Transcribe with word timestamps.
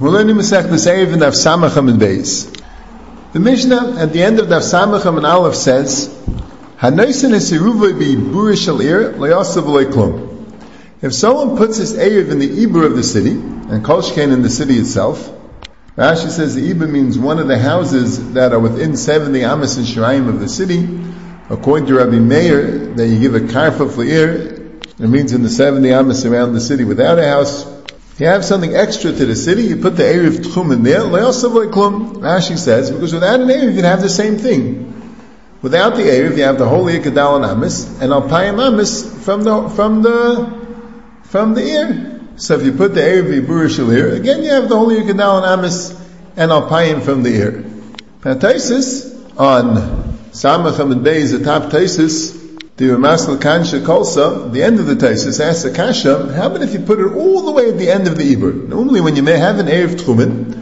We're 0.00 0.08
learning 0.08 0.38
and 0.38 2.00
Beis. 2.00 2.62
The 3.34 3.38
Mishnah 3.38 3.98
at 3.98 4.14
the 4.14 4.22
end 4.22 4.38
of 4.38 4.46
Daf 4.46 4.62
Samacham 4.62 5.18
and 5.18 5.26
Aleph 5.26 5.54
says. 5.54 6.08
If 11.02 11.12
someone 11.12 11.56
puts 11.58 11.76
his 11.76 11.92
Erev 11.92 12.30
in 12.30 12.38
the 12.38 12.48
Ibur 12.48 12.86
of 12.86 12.96
the 12.96 13.02
city, 13.02 13.32
and 13.32 13.84
Kolshkein 13.84 14.32
in 14.32 14.40
the 14.40 14.48
city 14.48 14.78
itself, 14.78 15.30
Rashi 15.98 16.30
says 16.30 16.54
the 16.54 16.72
Ibur 16.72 16.88
means 16.88 17.18
one 17.18 17.38
of 17.38 17.46
the 17.46 17.58
houses 17.58 18.32
that 18.32 18.54
are 18.54 18.58
within 18.58 18.96
70 18.96 19.38
Amos 19.42 19.76
and 19.76 19.84
Shiraim 19.84 20.30
of 20.30 20.40
the 20.40 20.48
city. 20.48 20.88
According 21.50 21.88
to 21.88 21.96
Rabbi 21.96 22.18
Meir, 22.18 22.94
that 22.94 23.06
you 23.06 23.20
give 23.20 23.34
a 23.34 23.40
karfa 23.40 23.94
for 23.94 24.02
ir, 24.02 24.80
it 24.80 25.00
means 25.00 25.34
in 25.34 25.42
the 25.42 25.50
70 25.50 25.86
Amos 25.90 26.24
around 26.24 26.54
the 26.54 26.60
city 26.62 26.84
without 26.84 27.18
a 27.18 27.28
house, 27.28 27.79
you 28.20 28.26
have 28.26 28.44
something 28.44 28.74
extra 28.74 29.12
to 29.12 29.26
the 29.26 29.34
city, 29.34 29.62
you 29.62 29.76
put 29.76 29.96
the 29.96 30.02
Erev 30.02 30.38
Tchum 30.38 30.72
in 30.74 30.82
there, 30.82 31.00
Rashi 31.00 32.58
says, 32.58 32.90
because 32.90 33.14
without 33.14 33.40
an 33.40 33.48
Erev 33.48 33.74
you'd 33.74 33.84
have 33.84 34.02
the 34.02 34.10
same 34.10 34.36
thing. 34.36 35.16
Without 35.62 35.96
the 35.96 36.02
Erev 36.02 36.36
you 36.36 36.42
have 36.42 36.58
the 36.58 36.68
holy 36.68 36.98
Ikadal 36.98 37.36
and 37.36 37.44
Amis, 37.46 37.86
and 38.00 38.12
Alpayim 38.12 38.60
Amis 38.60 39.24
from 39.24 39.42
the, 39.42 39.68
from 39.70 40.02
the, 40.02 40.68
from 41.24 41.54
the 41.54 41.62
ear. 41.62 42.20
So 42.36 42.56
if 42.58 42.64
you 42.64 42.72
put 42.72 42.94
the 42.94 43.00
Erev 43.00 43.40
Yibur 43.40 43.90
here, 43.90 44.14
again 44.14 44.42
you 44.42 44.50
have 44.50 44.68
the 44.68 44.76
holy 44.76 44.96
Ikadal 44.96 45.38
and 45.38 45.46
Amis, 45.46 45.90
and 46.36 46.50
Alpayim 46.50 47.02
from 47.02 47.22
the 47.22 47.30
ear. 47.30 47.64
Now 48.22 48.34
on 49.38 49.76
Samacham 50.32 50.92
and 50.92 51.06
Beis, 51.06 51.36
the 51.36 51.42
top 51.42 51.72
Taisis, 51.72 52.39
the 52.80 52.86
Ramasal 52.86 53.36
Kansha 53.36 53.84
Kolsa, 53.84 54.50
the 54.50 54.62
end 54.62 54.80
of 54.80 54.86
the 54.86 54.94
Taisis, 54.94 55.38
asks 55.38 55.64
a 55.64 55.70
Kasha, 55.70 56.32
how 56.32 56.46
about 56.46 56.62
if 56.62 56.72
you 56.72 56.80
put 56.80 56.98
it 56.98 57.12
all 57.12 57.42
the 57.42 57.50
way 57.50 57.68
at 57.68 57.76
the 57.76 57.90
end 57.90 58.06
of 58.06 58.16
the 58.16 58.34
Ibur? 58.34 58.68
Normally 58.68 59.02
when 59.02 59.16
you 59.16 59.22
may 59.22 59.36
have 59.36 59.58
an 59.58 59.66
Erev 59.66 60.00
Tchumen, 60.00 60.58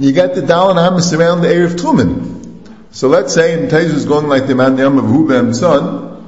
you 0.00 0.10
get 0.10 0.34
the 0.34 0.42
Dal 0.42 0.70
and 0.70 0.78
Hamas 0.80 1.16
around 1.16 1.42
the 1.42 1.46
Erev 1.46 1.76
Tchumen. 1.76 2.74
So 2.90 3.06
let's 3.06 3.32
say 3.32 3.52
in 3.52 3.68
Taisus 3.68 3.94
is 3.94 4.04
going 4.04 4.26
like 4.26 4.48
the 4.48 4.56
Man 4.56 4.76
Yam 4.78 4.98
of 4.98 5.04
Hubem 5.04 5.54
son, 5.54 6.26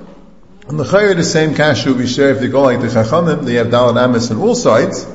and 0.68 0.78
the 0.78 0.84
Chayr 0.84 1.16
the 1.16 1.24
same 1.24 1.56
Kasha 1.56 1.88
will 1.88 1.98
be 1.98 2.06
shared 2.06 2.36
if 2.36 2.42
they 2.42 2.46
go 2.46 2.62
like 2.62 2.80
the 2.80 2.86
Chachamim, 2.86 3.44
they 3.44 3.54
have 3.54 3.72
Dal 3.72 3.88
and 3.88 3.98
Hamas 3.98 4.30
on 4.30 4.36
all 4.36 4.54
sides. 4.54 5.08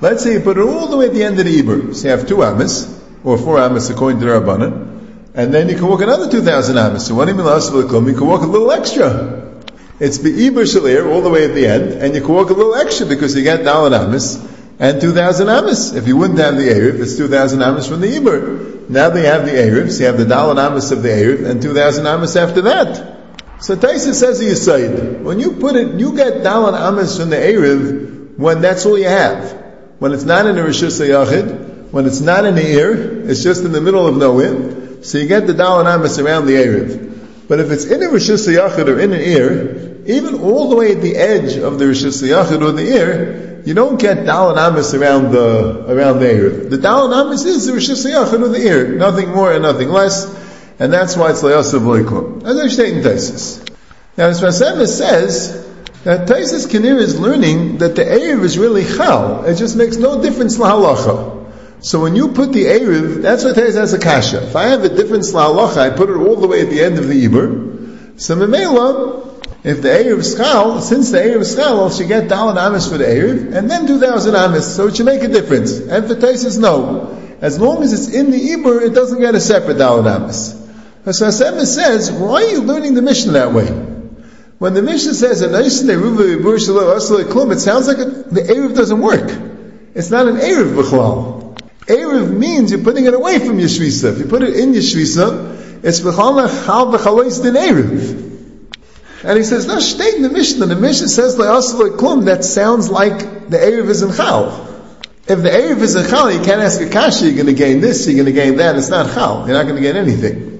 Let's 0.00 0.22
say 0.22 0.32
you 0.32 0.40
put 0.40 0.56
it 0.56 0.62
all 0.62 0.86
the 0.86 0.96
way 0.96 1.08
at 1.08 1.12
the 1.12 1.22
end 1.22 1.38
of 1.38 1.44
the 1.44 1.60
Ibur. 1.60 1.94
So 1.94 2.08
you 2.08 2.16
have 2.16 2.26
two 2.26 2.36
Hamas, 2.36 2.90
or 3.22 3.36
four 3.36 3.58
Hamas 3.58 3.90
according 3.90 4.20
to 4.20 4.24
the 4.24 4.32
Rabbanan 4.40 4.93
and 5.34 5.52
then 5.52 5.68
you 5.68 5.74
can 5.74 5.88
walk 5.88 6.00
another 6.00 6.30
2,000 6.30 6.78
amos. 6.78 7.06
So 7.06 7.14
when 7.16 7.28
you 7.28 7.34
mean 7.34 7.46
You 7.46 8.14
can 8.14 8.26
walk 8.26 8.42
a 8.42 8.46
little 8.46 8.70
extra. 8.70 9.52
It's 9.98 10.18
the 10.18 10.30
Iber 10.30 10.64
Shalir 10.64 11.12
all 11.12 11.22
the 11.22 11.30
way 11.30 11.44
at 11.44 11.54
the 11.54 11.66
end, 11.66 11.92
and 11.92 12.14
you 12.14 12.20
can 12.20 12.32
walk 12.32 12.50
a 12.50 12.52
little 12.52 12.74
extra 12.74 13.06
because 13.06 13.36
you 13.36 13.42
get 13.42 13.60
Dalan 13.60 13.96
Amos 13.96 14.36
and 14.78 15.00
2,000 15.00 15.48
Amos. 15.48 15.92
If 15.94 16.08
you 16.08 16.16
wouldn't 16.16 16.38
have 16.38 16.56
the 16.56 16.68
Erev, 16.68 17.00
it's 17.00 17.16
2,000 17.16 17.62
Amos 17.62 17.88
from 17.88 18.00
the 18.00 18.08
Iber. 18.08 18.88
Now 18.88 19.10
they 19.10 19.22
have 19.22 19.44
the 19.44 19.52
Erev, 19.52 19.90
so 19.90 20.00
you 20.00 20.06
have 20.06 20.18
the 20.18 20.24
Dalan 20.24 20.58
Amos 20.58 20.90
of 20.90 21.02
the 21.02 21.08
Erev 21.08 21.48
and 21.48 21.62
2,000 21.62 22.06
Amos 22.06 22.36
after 22.36 22.62
that. 22.62 23.62
So 23.62 23.76
Taisa 23.76 24.14
says 24.14 24.40
to 24.40 24.44
Yisaid, 24.44 25.22
when 25.22 25.38
you 25.38 25.52
put 25.52 25.76
it, 25.76 25.94
you 25.94 26.14
get 26.16 26.42
Dalan 26.42 26.74
Amos 26.76 27.18
from 27.18 27.30
the 27.30 27.36
Erev 27.36 28.36
when 28.36 28.62
that's 28.62 28.84
all 28.86 28.98
you 28.98 29.08
have. 29.08 29.62
When 30.00 30.12
it's 30.12 30.24
not 30.24 30.46
in 30.46 30.56
the 30.56 30.62
Rishus 30.62 31.00
Yachid, 31.00 31.92
when 31.92 32.06
it's 32.06 32.20
not 32.20 32.44
in 32.44 32.56
the 32.56 32.66
ear, 32.66 33.28
it's 33.30 33.44
just 33.44 33.64
in 33.64 33.70
the 33.70 33.80
middle 33.80 34.08
of 34.08 34.16
nowhere, 34.16 34.73
so 35.04 35.18
you 35.18 35.26
get 35.26 35.46
the 35.46 35.54
Dal 35.54 35.86
Amis 35.86 36.18
around 36.18 36.46
the 36.46 36.54
Erev. 36.54 37.46
But 37.46 37.60
if 37.60 37.70
it's 37.70 37.84
in 37.84 38.02
a 38.02 38.06
Rishus 38.06 38.48
Yachid 38.48 38.88
or 38.88 38.98
in 38.98 39.12
an 39.12 39.20
ear, 39.20 40.02
even 40.06 40.40
all 40.40 40.70
the 40.70 40.76
way 40.76 40.92
at 40.92 41.02
the 41.02 41.16
edge 41.16 41.56
of 41.56 41.78
the 41.78 41.84
Rishus 41.84 42.22
Yachid 42.26 42.62
or 42.62 42.72
the 42.72 42.86
ear, 42.86 43.62
you 43.66 43.74
don't 43.74 44.00
get 44.00 44.24
Dal 44.24 44.58
Amis 44.58 44.94
around 44.94 45.32
the, 45.32 45.84
around 45.92 46.20
the 46.20 46.26
Erev. 46.26 46.70
The 46.70 46.78
Dal 46.78 47.12
Amis 47.12 47.44
is 47.44 47.66
the 47.66 47.72
Rishus 47.72 48.10
Yachid 48.10 48.42
or 48.42 48.48
the 48.48 48.66
ear. 48.66 48.94
Nothing 48.96 49.30
more 49.30 49.52
and 49.52 49.62
nothing 49.62 49.90
less. 49.90 50.24
And 50.78 50.92
that's 50.92 51.16
why 51.16 51.30
it's 51.30 51.42
Layasav 51.42 51.80
Loikum. 51.80 52.44
As 52.44 52.58
I 52.58 52.68
state 52.68 52.96
in 52.96 53.02
Taisis. 53.02 53.60
Now, 54.16 54.28
as 54.28 54.40
Rasema 54.40 54.86
says, 54.86 55.64
that 56.04 56.28
Taisis 56.28 56.66
Kinir 56.66 56.98
is 56.98 57.18
learning 57.18 57.78
that 57.78 57.94
the 57.94 58.04
Erev 58.04 58.42
is 58.42 58.58
really 58.58 58.84
Chal. 58.84 59.44
It 59.44 59.56
just 59.56 59.76
makes 59.76 59.96
no 59.96 60.22
difference 60.22 60.56
in 60.56 60.62
halacha. 60.62 61.43
So 61.84 62.00
when 62.00 62.16
you 62.16 62.28
put 62.28 62.50
the 62.50 62.64
Erev, 62.64 63.20
that's 63.20 63.44
what 63.44 63.56
says 63.56 63.76
as 63.76 63.92
a 63.92 63.98
kasha. 63.98 64.42
If 64.42 64.56
I 64.56 64.68
have 64.68 64.84
a 64.84 64.88
different 64.88 65.24
slalacha, 65.24 65.76
I 65.76 65.90
put 65.90 66.08
it 66.08 66.16
all 66.16 66.36
the 66.36 66.48
way 66.48 66.62
at 66.62 66.70
the 66.70 66.82
end 66.82 66.98
of 66.98 67.08
the 67.08 67.24
Eber. 67.26 68.16
So 68.16 68.36
Memela, 68.36 69.44
if 69.62 69.82
the 69.82 69.90
Erev 69.90 70.24
Schal, 70.24 70.80
since 70.80 71.10
the 71.10 71.18
Erev 71.18 71.44
Schal, 71.44 71.90
she 71.90 72.06
get 72.06 72.30
Dalan 72.30 72.56
Amis 72.56 72.88
for 72.88 72.96
the 72.96 73.04
Erev, 73.04 73.54
and 73.54 73.70
then 73.70 73.86
2,000 73.86 74.34
Amis, 74.34 74.74
so 74.74 74.86
it 74.86 74.96
should 74.96 75.04
make 75.04 75.22
a 75.24 75.28
difference. 75.28 75.78
And 75.78 76.06
for 76.06 76.18
says 76.18 76.56
no. 76.56 77.36
As 77.42 77.60
long 77.60 77.82
as 77.82 77.92
it's 77.92 78.08
in 78.14 78.30
the 78.30 78.52
Eber, 78.52 78.80
it 78.80 78.94
doesn't 78.94 79.20
get 79.20 79.34
a 79.34 79.40
separate 79.40 79.76
Dalan 79.76 80.10
Amis. 80.10 80.54
So 81.14 81.26
Hashem 81.26 81.66
says, 81.66 82.10
why 82.10 82.44
are 82.44 82.50
you 82.50 82.62
learning 82.62 82.94
the 82.94 83.02
Mishnah 83.02 83.32
that 83.32 83.52
way? 83.52 83.66
When 84.56 84.72
the 84.72 84.80
Mishnah 84.80 85.12
says, 85.12 85.42
it 85.42 85.50
sounds 85.50 85.82
like 85.82 85.98
the 87.98 88.40
Erev 88.40 88.74
doesn't 88.74 89.00
work. 89.02 89.30
It's 89.94 90.10
not 90.10 90.28
an 90.28 90.36
Erev 90.36 90.82
B'chlal. 90.82 91.43
Erev 91.86 92.36
means 92.36 92.70
you're 92.70 92.82
putting 92.82 93.04
it 93.04 93.14
away 93.14 93.38
from 93.38 93.58
your 93.58 93.68
shvisa. 93.68 94.12
If 94.12 94.18
you 94.18 94.26
put 94.26 94.42
it 94.42 94.56
in 94.56 94.72
your 94.72 94.82
shvisa, 94.82 95.84
it's 95.84 96.00
v'chal 96.00 96.64
chal 96.64 96.92
din 96.92 97.54
Erev. 97.54 98.20
And 99.24 99.38
he 99.38 99.44
says, 99.44 99.66
no, 99.66 99.78
state 99.80 100.14
in 100.14 100.22
the 100.22 100.28
Mishnah. 100.28 100.66
The 100.66 100.76
Mishnah 100.76 101.08
says, 101.08 101.36
klum, 101.36 102.26
that 102.26 102.44
sounds 102.44 102.90
like 102.90 103.48
the 103.48 103.56
Erev 103.56 103.88
is 103.88 104.02
in 104.02 104.12
chal. 104.12 104.66
If 105.26 105.42
the 105.42 105.48
Erev 105.48 105.80
is 105.80 105.94
in 105.94 106.08
chal, 106.08 106.30
you 106.30 106.42
can't 106.42 106.60
ask 106.60 106.80
a 106.80 106.88
kasha, 106.88 107.26
you're 107.26 107.34
going 107.34 107.46
to 107.46 107.54
gain 107.54 107.80
this, 107.80 108.06
you're 108.06 108.16
going 108.16 108.26
to 108.26 108.32
gain 108.32 108.56
that, 108.58 108.76
it's 108.76 108.90
not 108.90 109.12
chal. 109.14 109.46
You're 109.46 109.56
not 109.56 109.64
going 109.64 109.76
to 109.76 109.82
gain 109.82 109.96
anything. 109.96 110.52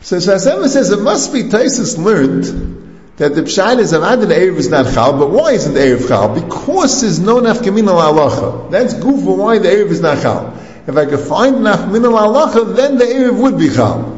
So 0.00 0.16
Shasema 0.16 0.68
says, 0.68 0.90
it 0.90 1.00
must 1.00 1.32
be 1.32 1.44
Taisus 1.44 1.96
learned 1.96 2.83
that 3.16 3.34
the 3.34 3.42
pshat 3.42 3.78
is 3.78 3.92
avad 3.92 4.26
the 4.26 4.34
erev 4.34 4.56
is 4.56 4.68
not 4.68 4.92
chal, 4.92 5.16
but 5.18 5.30
why 5.30 5.52
isn't 5.52 5.74
erev 5.74 6.08
chal? 6.08 6.34
Because 6.34 7.02
there's 7.02 7.20
no 7.20 7.40
nafkamina 7.40 7.94
la'alacha. 7.94 8.70
That's 8.70 8.94
goof 8.94 9.22
for 9.22 9.36
why 9.36 9.58
the 9.58 9.68
erev 9.68 9.90
is 9.90 10.00
not 10.00 10.20
chal. 10.20 10.52
If 10.86 10.96
I 10.96 11.06
could 11.06 11.20
find 11.20 11.56
nafkamina 11.56 12.10
la'alacha, 12.10 12.74
then 12.74 12.98
the 12.98 13.04
erev 13.04 13.40
would 13.40 13.58
be 13.58 13.68
chal. 13.68 14.10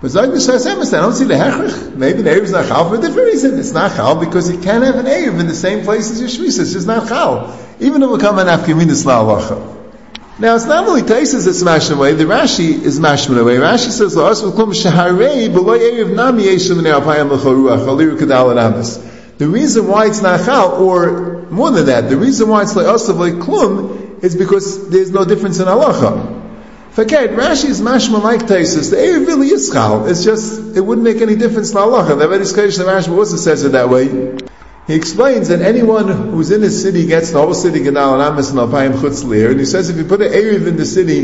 But 0.00 0.12
Zag 0.12 0.30
Hashem 0.30 0.80
I 0.80 0.84
don't 0.84 1.12
see 1.12 1.24
the 1.24 1.34
hechrich. 1.34 1.94
Maybe 1.94 2.22
the 2.22 2.30
erev 2.30 2.42
is 2.42 2.52
not 2.52 2.68
chal 2.68 2.88
for 2.88 2.94
a 2.96 3.00
different 3.00 3.26
reason. 3.26 3.58
It's 3.58 3.72
not 3.72 3.96
chal 3.96 4.14
because 4.14 4.50
you 4.50 4.60
can't 4.60 4.84
have 4.84 4.94
an 4.94 5.06
erev 5.06 5.40
in 5.40 5.48
the 5.48 5.54
same 5.54 5.84
place 5.84 6.10
as 6.10 6.20
your 6.20 6.28
shvisa. 6.28 6.60
It's 6.60 6.72
just 6.72 6.86
not 6.86 7.08
chal. 7.08 7.58
Even 7.80 8.02
if 8.02 8.10
it 8.10 8.20
come 8.20 8.38
an 8.38 8.46
nafkamina 8.46 9.04
la'alacha. 9.04 9.79
Now 10.40 10.56
it's 10.56 10.64
not 10.64 10.88
only 10.88 11.02
Taisus 11.02 11.44
that's 11.44 11.62
mashing 11.62 11.98
away, 11.98 12.14
the 12.14 12.24
Rashi 12.24 12.70
is 12.70 12.98
mashing 12.98 13.36
away. 13.36 13.56
Rashi 13.56 13.90
says, 13.90 14.14
The 19.36 19.48
reason 19.48 19.86
why 19.86 20.06
it's 20.06 20.22
not 20.22 20.44
chal, 20.46 20.70
or 20.82 21.42
more 21.50 21.70
than 21.72 21.86
that, 21.86 22.08
the 22.08 22.16
reason 22.16 22.48
why 22.48 22.62
it's 22.62 22.74
like 22.74 22.86
us 22.86 23.06
klum, 23.10 24.24
is 24.24 24.34
because 24.34 24.88
there's 24.88 25.10
no 25.10 25.26
difference 25.26 25.58
in 25.58 25.66
halacha. 25.66 26.38
Forget, 26.92 27.30
Rashi 27.30 27.66
is 27.66 27.82
mashma 27.82 28.22
like 28.22 28.40
Taisus. 28.40 28.90
The 28.90 28.96
Erev 28.96 29.26
really 29.26 29.48
is 29.48 29.70
chal. 29.70 30.06
It's 30.06 30.24
just, 30.24 30.74
it 30.74 30.80
wouldn't 30.80 31.04
make 31.04 31.20
any 31.20 31.36
difference 31.36 31.72
in 31.72 31.76
halacha. 31.76 32.18
The 32.18 32.28
very 32.28 32.46
sketch 32.46 32.78
of 32.78 32.86
Rashi 32.86 33.14
also 33.14 33.36
says 33.36 33.62
it 33.64 33.72
that 33.72 33.90
way. 33.90 34.38
He 34.86 34.94
explains 34.94 35.48
that 35.48 35.60
anyone 35.60 36.08
who's 36.08 36.50
in 36.50 36.62
his 36.62 36.82
city 36.82 37.06
gets 37.06 37.30
the 37.30 37.40
whole 37.40 37.54
city 37.54 37.80
Gadal 37.80 38.14
and 38.14 38.22
Amis 38.22 38.50
and 38.50 38.58
Alpayim 38.58 38.94
Chutz 38.94 39.22
And 39.22 39.60
he 39.60 39.66
says 39.66 39.90
if 39.90 39.96
you 39.96 40.04
put 40.04 40.22
an 40.22 40.32
Erev 40.32 40.66
in 40.66 40.76
the 40.76 40.86
city, 40.86 41.20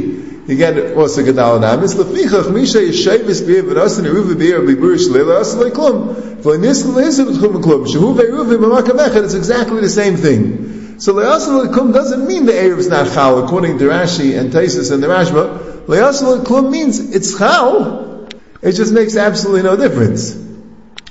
you 0.47 0.57
get 0.57 0.97
also 0.97 1.23
Gadal 1.23 1.57
and 1.57 1.65
Amis. 1.65 1.95
Lefichach 1.95 2.53
Misha 2.53 2.79
Yeshayvis 2.79 3.43
B'ir 3.43 3.63
V'ras 3.63 3.99
and 3.99 4.07
Eruv 4.07 4.33
B'ir 4.35 4.61
B'ibur 4.61 4.97
Shleila 4.97 5.41
As 5.41 5.55
Leiklum. 5.57 6.43
V'nis 6.43 6.85
L'Isr 6.85 7.25
B'chum 7.25 7.63
Klum. 7.63 7.87
Shehu 7.87 8.15
V'eruv 8.15 8.57
B'makam 8.57 8.99
Echad. 8.99 9.25
It's 9.25 9.35
exactly 9.35 9.81
the 9.81 9.89
same 9.89 10.17
thing. 10.17 11.01
So 11.01 11.15
Le'asal 11.15 11.67
Leiklum 11.67 11.93
doesn't 11.93 12.27
mean 12.27 12.47
the 12.47 12.53
Erev 12.53 12.79
is 12.79 12.89
not 12.89 13.13
Chal 13.13 13.45
according 13.45 13.79
to 13.79 13.85
Rashi 13.87 14.39
and 14.39 14.53
Taisus 14.53 14.93
and 14.93 15.03
the 15.03 15.09
Rashba. 15.09 15.87
Le'asal 15.87 16.39
Leiklum 16.39 16.71
means 16.71 17.01
it's 17.01 17.37
Chal. 17.37 18.29
It 18.63 18.73
just 18.73 18.93
makes 18.93 19.17
absolutely 19.17 19.63
no 19.63 19.77
difference. 19.77 20.46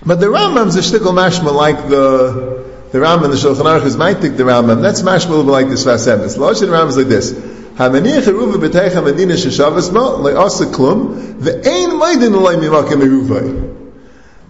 But 0.06 0.20
the 0.20 0.28
Rambam's 0.28 0.76
a 0.76 0.82
shtickle 0.82 1.14
mashma 1.14 1.52
like 1.52 1.90
the 1.90 2.64
the 2.92 3.00
Rambam, 3.00 3.32
the 3.32 3.36
Shulchan 3.36 3.66
Aruch 3.66 3.86
is 3.86 3.98
might 3.98 4.22
the 4.22 4.30
Rambam. 4.30 4.82
That's 4.82 5.02
mashma 5.02 5.44
like 5.46 5.68
this 5.68 5.84
Vasemis. 5.84 6.38
Loshin 6.38 6.70
Rambam 6.70 6.90
is 6.90 6.98
like 6.98 7.08
this. 7.08 7.32
Hamaniach 7.34 8.22
eruva 8.22 8.54
b'teicha 8.54 9.04
medina 9.04 9.34
sheshavas 9.34 9.92
ma 9.92 10.16
le'asa 10.18 10.72
klum 10.72 11.40
ve'ein 11.40 12.00
maidin 12.00 12.34
olay 12.34 12.56
mimakim 12.56 13.02
eruvay. 13.02 13.74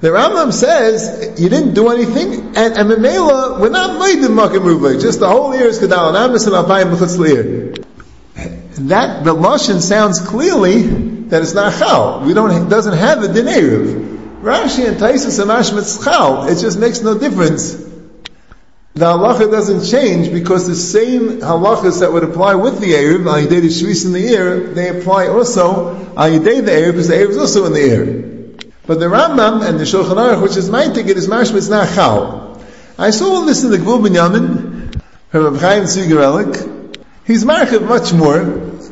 The 0.01 0.09
Rambam 0.09 0.51
says 0.51 1.39
you 1.39 1.47
didn't 1.47 1.73
do 1.73 1.89
anything, 1.89 2.55
and, 2.55 2.77
and 2.77 2.91
Memela, 2.91 3.59
we're 3.59 3.69
not 3.69 3.99
maidin 3.99 4.35
makim 4.35 4.59
eruvay. 4.59 5.01
Just 5.01 5.21
the 5.21 5.27
whole 5.29 5.55
year 5.55 5.67
is 5.67 5.79
kedal 5.79 6.09
and 6.09 6.17
amis 6.17 6.45
and 6.45 6.55
alpayim 6.55 6.93
b'chutz 6.93 7.85
That 8.89 9.23
the 9.23 9.33
lashon 9.33 9.79
sounds 9.81 10.19
clearly 10.19 10.83
that 11.29 11.41
it's 11.41 11.53
not 11.53 11.79
chal. 11.79 12.25
We 12.25 12.33
don't 12.33 12.51
it 12.51 12.69
doesn't 12.69 12.97
have 12.97 13.23
a 13.23 13.33
din 13.33 14.14
Rashi 14.45 14.87
and 14.87 14.97
Taisus 14.97 15.39
and 15.39 15.49
Mashmitz 15.49 16.03
Chal. 16.03 16.47
It 16.47 16.59
just 16.59 16.77
makes 16.77 17.01
no 17.01 17.17
difference. 17.17 17.73
the 18.93 19.05
halacha 19.05 19.49
doesn't 19.49 19.89
change 19.89 20.31
because 20.31 20.67
the 20.67 20.75
same 20.75 21.39
halachas 21.39 22.01
that 22.01 22.13
would 22.13 22.23
apply 22.23 22.53
with 22.53 22.79
the 22.79 22.93
Erev, 22.93 23.25
al 23.25 23.41
yidei 23.41 23.61
the 23.61 23.69
shvis 23.69 24.05
in 24.05 24.13
the 24.13 24.27
air, 24.27 24.59
they 24.59 24.89
apply 24.89 25.29
also 25.29 25.95
al 26.15 26.29
yidei 26.29 26.63
the 26.63 26.71
Erev 26.71 26.91
because 26.91 27.07
the 27.07 27.15
Erev 27.15 27.29
is 27.29 27.37
also 27.39 27.65
in 27.65 27.73
the 27.73 27.81
air. 27.81 28.05
But 28.85 28.99
the 28.99 29.07
Rambam 29.07 29.67
and 29.67 29.79
the 29.79 29.83
Shulchan 29.83 30.15
Aruch, 30.15 30.43
which 30.43 30.57
is 30.57 30.69
my 30.69 30.89
ticket, 30.89 31.17
is 31.17 31.27
mashmitz 31.27 31.67
nachal. 31.71 32.63
I 32.99 33.09
saw 33.09 33.37
all 33.37 33.45
this 33.45 33.63
in 33.63 33.71
the 33.71 33.77
Gvul 33.77 34.07
Binyamin 34.07 35.01
from 35.31 35.53
Reb 35.53 35.59
Chaim 35.59 35.83
Tzvigerelik. 35.85 37.03
He's 37.25 37.43
marketed 37.43 37.81
much 37.81 38.13
more, 38.13 38.43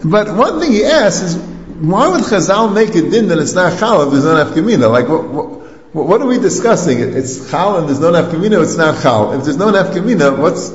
but 0.04 0.36
one 0.36 0.60
thing 0.60 0.72
he 0.72 0.84
asks 0.84 1.22
is, 1.22 1.53
why 1.84 2.08
would 2.08 2.22
Chazal 2.22 2.74
make 2.74 2.96
a 2.96 3.10
din 3.10 3.28
that 3.28 3.40
it's 3.40 3.54
not 3.54 3.78
chal 3.78 4.04
if 4.04 4.12
there's 4.12 4.24
no 4.24 4.36
nafkamina? 4.36 4.90
Like, 4.90 5.10
what, 5.10 5.28
what, 5.28 6.08
what 6.08 6.22
are 6.22 6.28
we 6.28 6.40
discussing? 6.40 7.00
It's 7.00 7.52
chal 7.52 7.78
and 7.78 7.90
there's 7.90 8.00
no 8.00 8.12
nafkamina, 8.12 8.64
it's 8.64 8.78
not 8.78 9.02
chal. 9.02 9.34
If 9.34 9.44
there's 9.44 9.58
no 9.58 9.70
nafkamina, 9.70 10.38
what's, 10.38 10.72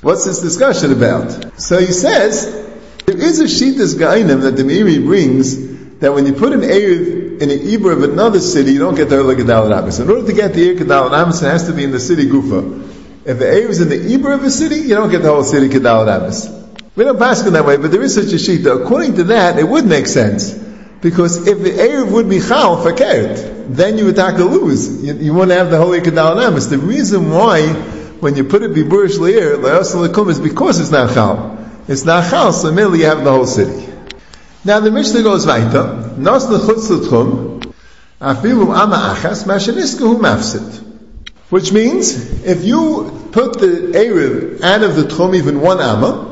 what's 0.00 0.24
this 0.24 0.40
discussion 0.40 0.92
about? 0.92 1.60
So 1.60 1.78
he 1.78 1.92
says, 1.92 2.50
there 3.04 3.18
is 3.18 3.40
a 3.40 3.44
shittas 3.44 3.98
ga'inim 3.98 4.40
that 4.40 4.56
the 4.56 4.62
Meiri 4.62 5.04
brings 5.04 5.98
that 5.98 6.14
when 6.14 6.24
you 6.24 6.32
put 6.32 6.54
an 6.54 6.60
Erev 6.60 7.42
in 7.42 7.50
an 7.50 7.58
Ibra 7.58 7.92
of 7.92 8.02
another 8.02 8.40
city, 8.40 8.72
you 8.72 8.78
don't 8.78 8.94
get 8.94 9.10
the 9.10 9.16
Erla 9.16 9.36
Gedal 9.36 9.76
Amis. 9.76 9.98
In 9.98 10.08
order 10.08 10.26
to 10.26 10.32
get 10.32 10.54
the 10.54 10.74
Erev 10.74 10.78
Gedal 10.78 11.12
Amis, 11.12 11.42
it 11.42 11.48
has 11.48 11.66
to 11.66 11.74
be 11.74 11.84
in 11.84 11.90
the 11.90 12.00
city 12.00 12.26
Gufa. 12.26 13.26
If 13.26 13.38
the 13.38 13.44
Erev 13.44 13.68
is 13.68 13.80
in 13.82 13.90
the 13.90 13.98
Ibra 13.98 14.36
of 14.36 14.44
a 14.44 14.50
city, 14.50 14.76
you 14.76 14.94
don't 14.94 15.10
get 15.10 15.20
the 15.20 15.28
whole 15.28 15.44
city 15.44 15.68
Gedal 15.68 16.08
Amis. 16.08 16.59
We 17.00 17.06
don't 17.06 17.18
pass 17.18 17.46
it 17.46 17.52
that 17.52 17.64
way, 17.64 17.78
but 17.78 17.92
there 17.92 18.02
is 18.02 18.14
such 18.14 18.26
a 18.26 18.36
shita. 18.36 18.84
According 18.84 19.14
to 19.14 19.24
that, 19.32 19.58
it 19.58 19.66
would 19.66 19.86
make 19.86 20.06
sense. 20.06 20.52
Because 20.52 21.48
if 21.48 21.60
the 21.60 21.70
Erev 21.70 22.12
would 22.12 22.28
be 22.28 22.40
Chal, 22.40 22.76
fakert, 22.84 23.74
then 23.74 23.96
you 23.96 24.04
would 24.04 24.18
have 24.18 24.36
to 24.36 24.44
lose. 24.44 25.02
You, 25.02 25.14
you 25.14 25.32
wouldn't 25.32 25.58
have 25.58 25.70
the 25.70 25.78
holy 25.78 26.00
Kedal 26.02 26.36
Namas. 26.36 26.68
The 26.68 26.76
reason 26.76 27.30
why, 27.30 27.68
when 28.20 28.36
you 28.36 28.44
put 28.44 28.60
it 28.60 28.72
Biburish 28.72 29.18
Leir, 29.18 29.56
Le'asalakum, 29.56 30.28
is 30.28 30.38
because 30.38 30.78
it's 30.78 30.90
not 30.90 31.14
Chal. 31.14 31.58
It's 31.88 32.04
not 32.04 32.28
Chal, 32.28 32.52
so 32.52 32.70
merely 32.70 32.98
you 32.98 33.06
have 33.06 33.24
the 33.24 33.30
whole 33.30 33.46
city. 33.46 33.90
Now 34.62 34.80
the 34.80 34.90
Mishnah 34.90 35.22
goes 35.22 35.46
weiter. 35.46 36.14
Nos 36.18 36.48
lechutz 36.48 36.90
l'tchum, 36.90 37.72
afilu 38.20 38.76
ama 38.76 39.16
achas, 39.16 39.44
mashaniskahu 39.44 40.20
mafsit. 40.20 40.84
Which 41.48 41.72
means, 41.72 42.44
if 42.44 42.62
you 42.62 43.30
put 43.32 43.58
the 43.58 43.92
Erev 43.94 44.60
out 44.60 44.82
of 44.82 44.96
the 44.96 45.04
Tchum 45.04 45.34
even 45.34 45.62
one 45.62 45.80
Amma, 45.80 46.29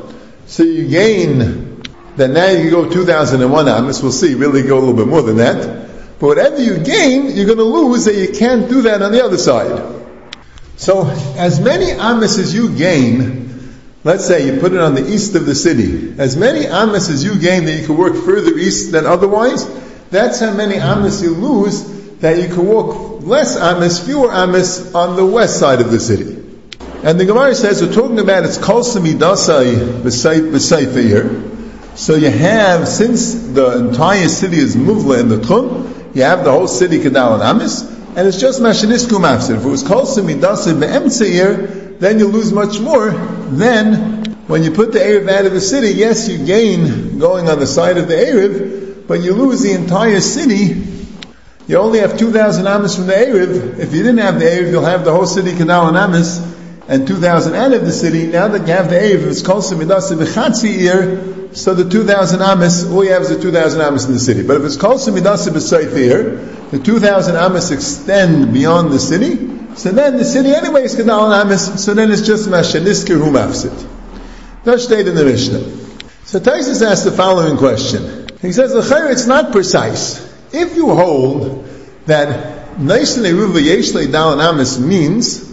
so 0.49 0.63
you 0.63 0.87
gain, 0.87 1.83
that 2.17 2.31
now 2.31 2.47
you 2.47 2.71
go 2.71 2.89
2001 2.89 3.67
Amas, 3.67 4.01
we'll 4.01 4.11
see, 4.11 4.33
really 4.33 4.63
go 4.63 4.79
a 4.79 4.79
little 4.79 4.95
bit 4.95 5.07
more 5.07 5.21
than 5.21 5.37
that. 5.37 6.17
But 6.19 6.25
whatever 6.25 6.59
you 6.59 6.79
gain, 6.79 7.35
you're 7.37 7.45
going 7.45 7.59
to 7.59 7.63
lose, 7.63 8.07
and 8.07 8.17
you 8.17 8.29
can't 8.29 8.67
do 8.67 8.81
that 8.81 9.03
on 9.03 9.11
the 9.11 9.23
other 9.23 9.37
side. 9.37 9.95
So, 10.75 11.07
as 11.37 11.59
many 11.59 11.91
amas 11.91 12.39
as 12.39 12.55
you 12.55 12.75
gain, 12.75 13.77
let's 14.03 14.25
say 14.25 14.51
you 14.51 14.59
put 14.59 14.73
it 14.73 14.79
on 14.79 14.95
the 14.95 15.07
east 15.07 15.35
of 15.35 15.45
the 15.45 15.53
city, 15.53 16.15
as 16.17 16.35
many 16.35 16.65
amas 16.65 17.09
as 17.09 17.23
you 17.23 17.39
gain 17.39 17.65
that 17.65 17.79
you 17.79 17.85
can 17.85 17.95
work 17.95 18.15
further 18.15 18.57
east 18.57 18.91
than 18.91 19.05
otherwise, 19.05 19.69
that's 20.09 20.39
how 20.39 20.51
many 20.51 20.77
amas 20.77 21.21
you 21.21 21.35
lose 21.35 21.83
that 22.21 22.41
you 22.41 22.47
can 22.51 22.65
walk 22.65 23.21
less 23.21 23.55
amas, 23.55 24.03
fewer 24.03 24.31
amas 24.31 24.95
on 24.95 25.15
the 25.15 25.25
west 25.25 25.59
side 25.59 25.79
of 25.79 25.91
the 25.91 25.99
city. 25.99 26.38
And 27.01 27.17
the 27.17 27.23
Gemara 27.23 27.55
says, 27.55 27.81
we're 27.81 27.93
talking 27.93 28.19
about 28.19 28.43
it's 28.43 28.57
kol 28.57 28.81
samidasai 28.81 30.01
b'seifa 30.01 31.01
here. 31.01 31.95
So 31.95 32.15
you 32.15 32.29
have, 32.29 32.89
since 32.89 33.33
the 33.33 33.77
entire 33.77 34.27
city 34.27 34.57
is 34.57 34.75
muvla 34.75 35.21
in 35.21 35.29
the 35.29 35.37
Tchum, 35.37 36.13
you 36.13 36.23
have 36.23 36.43
the 36.43 36.51
whole 36.51 36.67
city 36.67 36.99
Kedal 36.99 37.35
and 37.35 37.43
Amis, 37.43 37.83
and 37.83 38.27
it's 38.27 38.37
just 38.37 38.61
Mashanisku 38.61 39.17
Mafsir. 39.17 39.55
If 39.55 39.63
it 39.63 39.69
was 39.69 39.81
called 39.81 40.09
Simidasa 40.09 40.77
Be'emtseir, 40.77 41.99
then 41.99 42.19
you 42.19 42.27
lose 42.27 42.51
much 42.51 42.81
more 42.81 43.11
than 43.11 44.25
when 44.47 44.63
you 44.63 44.71
put 44.71 44.91
the 44.91 44.99
Erev 44.99 45.29
out 45.29 45.45
of 45.45 45.53
the 45.53 45.61
city. 45.61 45.91
Yes, 45.91 46.27
you 46.27 46.45
gain 46.45 47.17
going 47.17 47.47
on 47.47 47.59
the 47.59 47.67
side 47.67 47.97
of 47.97 48.09
the 48.09 48.15
Erev, 48.15 49.07
but 49.07 49.21
you 49.21 49.33
lose 49.33 49.61
the 49.61 49.71
entire 49.71 50.19
city. 50.19 50.85
You 51.65 51.77
only 51.77 51.99
have 51.99 52.17
2,000 52.17 52.67
Amis 52.67 52.97
from 52.97 53.07
the 53.07 53.13
Erev. 53.13 53.79
If 53.79 53.93
you 53.93 54.03
didn't 54.03 54.17
have 54.17 54.37
the 54.37 54.45
Erev, 54.45 54.71
you'll 54.71 54.83
have 54.83 55.05
the 55.05 55.13
whole 55.13 55.27
city 55.27 55.51
Kedal 55.53 55.87
and 55.87 55.97
Amis, 55.97 56.58
and 56.89 57.07
2,000 57.07 57.53
out 57.53 57.71
of 57.71 57.85
the 57.85 57.91
city. 57.91 58.27
Now 58.27 58.47
that 58.49 58.67
you 58.67 58.73
have 58.73 58.89
the 58.89 58.95
Erev, 58.95 59.27
it's 59.27 59.43
called 59.43 59.63
Simidasa 59.63 60.17
Be'chatzi 60.17 61.55
so 61.55 61.73
the 61.73 61.89
2,000 61.89 62.41
amis, 62.41 62.85
all 62.89 63.03
you 63.03 63.11
have 63.11 63.23
is 63.23 63.29
the 63.29 63.41
2,000 63.41 63.81
amis 63.81 64.05
in 64.05 64.13
the 64.13 64.19
city. 64.19 64.43
But 64.43 64.57
if 64.57 64.63
it's 64.63 64.77
called 64.77 64.99
Simidasa 64.99 65.49
B'Seifir, 65.49 66.71
the 66.71 66.79
2,000 66.79 67.35
amis 67.35 67.71
extend 67.71 68.53
beyond 68.53 68.91
the 68.91 68.99
city, 68.99 69.75
so 69.75 69.91
then 69.91 70.17
the 70.17 70.25
city 70.25 70.49
anyway 70.49 70.83
is 70.83 70.95
Kedal 70.95 71.31
amis, 71.31 71.83
so 71.83 71.93
then 71.93 72.11
it's 72.11 72.21
just 72.25 72.49
Mashaniskir 72.49 73.17
Hu 73.17 73.31
Mafsit. 73.31 73.87
That's 74.63 74.83
stated 74.83 75.09
in 75.09 75.15
the 75.15 75.25
Mishnah. 75.25 75.61
So 76.25 76.39
Taisus 76.39 76.85
asks 76.85 77.05
the 77.05 77.11
following 77.11 77.57
question. 77.57 78.27
He 78.41 78.51
says, 78.51 78.73
it's 78.75 79.25
not 79.27 79.51
precise. 79.51 80.19
If 80.53 80.75
you 80.75 80.93
hold 80.93 81.65
that 82.05 82.79
Naisin 82.79 83.23
Eruva 83.23 83.59
Yeshle 83.59 84.05
Dalan 84.07 84.39
Amis 84.43 84.77
means 84.79 85.48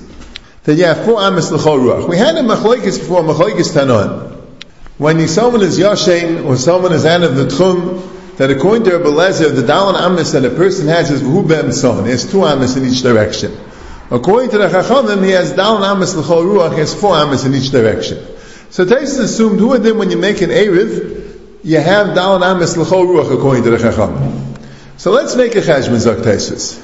that 0.67 0.79
have 0.79 1.05
four 1.05 1.21
Amis 1.21 1.51
Ruach. 1.51 2.09
We 2.09 2.17
had 2.17 2.37
a 2.37 2.43
Machlaikis 2.43 2.99
before, 2.99 3.23
Machlaikis 3.23 3.73
Tanon 3.73 4.37
when 4.99 5.29
someone 5.29 5.61
is 5.63 5.79
Yashem 5.79 6.47
or 6.47 6.57
someone 6.57 6.93
is 6.93 7.05
out 7.05 7.23
of 7.23 7.37
the 7.37 7.45
Tchum, 7.45 8.37
that 8.39 8.51
according 8.51 8.85
to 8.85 8.97
Rabbi 8.97 9.11
Lezer, 9.11 9.55
the 9.55 9.63
Dalan 9.63 9.95
Amis 9.95 10.33
that 10.33 10.45
a 10.45 10.51
person 10.51 10.89
has 10.89 11.11
is 11.11 11.23
V'hubem 11.23 11.73
Son. 11.73 12.05
He 12.05 12.11
has 12.13 12.31
two 12.31 12.45
Amis 12.45 12.77
in 12.77 12.87
each 12.87 13.03
direction. 13.03 13.55
According 14.11 14.51
to 14.51 14.59
the 14.59 14.69
Chachamim, 14.69 15.23
he 15.23 15.33
has 15.33 15.53
Dalan 15.53 15.83
Amis 15.83 16.15
L'chol 16.15 16.45
Ruach, 16.45 16.73
he 16.73 16.79
has 16.79 16.95
four 16.99 17.15
Amis 17.15 17.45
in 17.45 17.55
each 17.55 17.71
direction. 17.71 18.19
So 18.71 18.87
Taisus 18.87 19.21
assumed 19.21 19.59
who 19.61 19.75
of 19.75 19.83
them 19.83 19.99
when 19.99 20.11
you 20.11 20.17
make 20.17 20.41
an 20.41 20.51
Erev, 20.51 21.63
you 21.63 21.79
have 21.79 22.09
Dalan 22.09 22.43
Amis 22.43 22.77
L'chol 22.77 23.07
Ruach 23.07 23.35
according 23.35 23.65
to 23.65 23.71
the 23.71 23.77
Chachamim. 23.77 24.59
So 24.99 25.11
let's 25.11 25.37
make 25.37 25.57
a 25.57 25.61
Cheshbon 25.61 25.99
Zak 25.99 26.19
Taisus. 26.19 26.83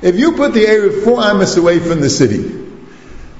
If 0.00 0.16
you 0.16 0.32
put 0.36 0.54
the 0.54 0.64
Erev 0.64 1.02
four 1.02 1.20
Amis 1.22 1.56
away 1.56 1.80
from 1.80 2.00
the 2.00 2.10
city, 2.10 2.61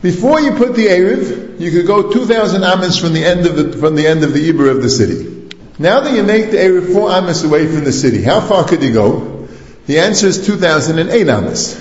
before 0.02 0.40
you 0.40 0.52
put 0.52 0.74
the 0.74 0.86
Erev, 0.86 1.60
you 1.60 1.70
could 1.70 1.86
go 1.86 2.12
2,000 2.12 2.64
amas 2.64 2.98
from 2.98 3.12
the 3.12 3.24
end 3.24 3.46
of 3.46 3.56
the, 3.56 3.78
from 3.78 3.94
the 3.94 4.06
end 4.06 4.24
of 4.24 4.32
the 4.34 4.52
Ibra 4.52 4.70
of 4.72 4.82
the 4.82 4.90
city. 4.90 5.56
Now 5.78 6.00
that 6.00 6.12
you 6.14 6.24
make 6.24 6.50
the 6.50 6.56
Erev 6.56 6.92
4 6.92 7.10
amas 7.10 7.44
away 7.44 7.66
from 7.66 7.84
the 7.84 7.92
city, 7.92 8.22
how 8.22 8.40
far 8.40 8.66
could 8.66 8.82
you 8.82 8.92
go? 8.92 9.48
The 9.86 10.00
answer 10.00 10.26
is 10.26 10.44
2,008 10.44 11.28
amas. 11.28 11.74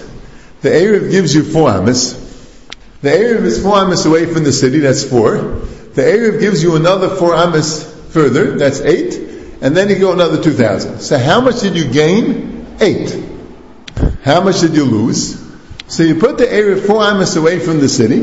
The 0.62 0.70
Erev 0.70 1.10
gives 1.10 1.34
you 1.34 1.44
4 1.44 1.70
amas. 1.70 2.14
The 3.02 3.10
Erev 3.10 3.44
is 3.44 3.64
4 3.64 3.76
amas 3.76 4.06
away 4.06 4.32
from 4.32 4.44
the 4.44 4.54
city, 4.54 4.80
that's 4.80 5.04
4. 5.04 5.38
The 5.94 6.02
Erev 6.02 6.40
gives 6.40 6.62
you 6.62 6.76
another 6.76 7.10
4 7.10 7.34
amas 7.36 7.92
further, 8.12 8.58
that's 8.58 8.80
8. 8.80 9.16
And 9.62 9.76
then 9.76 9.90
you 9.90 9.98
go 9.98 10.13
another 10.13 10.42
2,000. 10.42 11.00
So 11.00 11.18
how 11.18 11.42
much 11.42 11.62
did 11.62 11.75
you 11.75 11.92
gain? 11.92 12.78
8. 12.80 13.24
How 14.24 14.42
much 14.42 14.62
did 14.62 14.75
you 14.75 14.86
lose? 14.86 15.40
So 15.91 16.03
you 16.03 16.15
put 16.15 16.38
the 16.38 16.45
Erev 16.45 16.88
four 16.88 17.03
amas 17.03 17.36
away 17.36 17.60
from 17.60 17.81
the 17.81 17.89
city. 17.89 18.19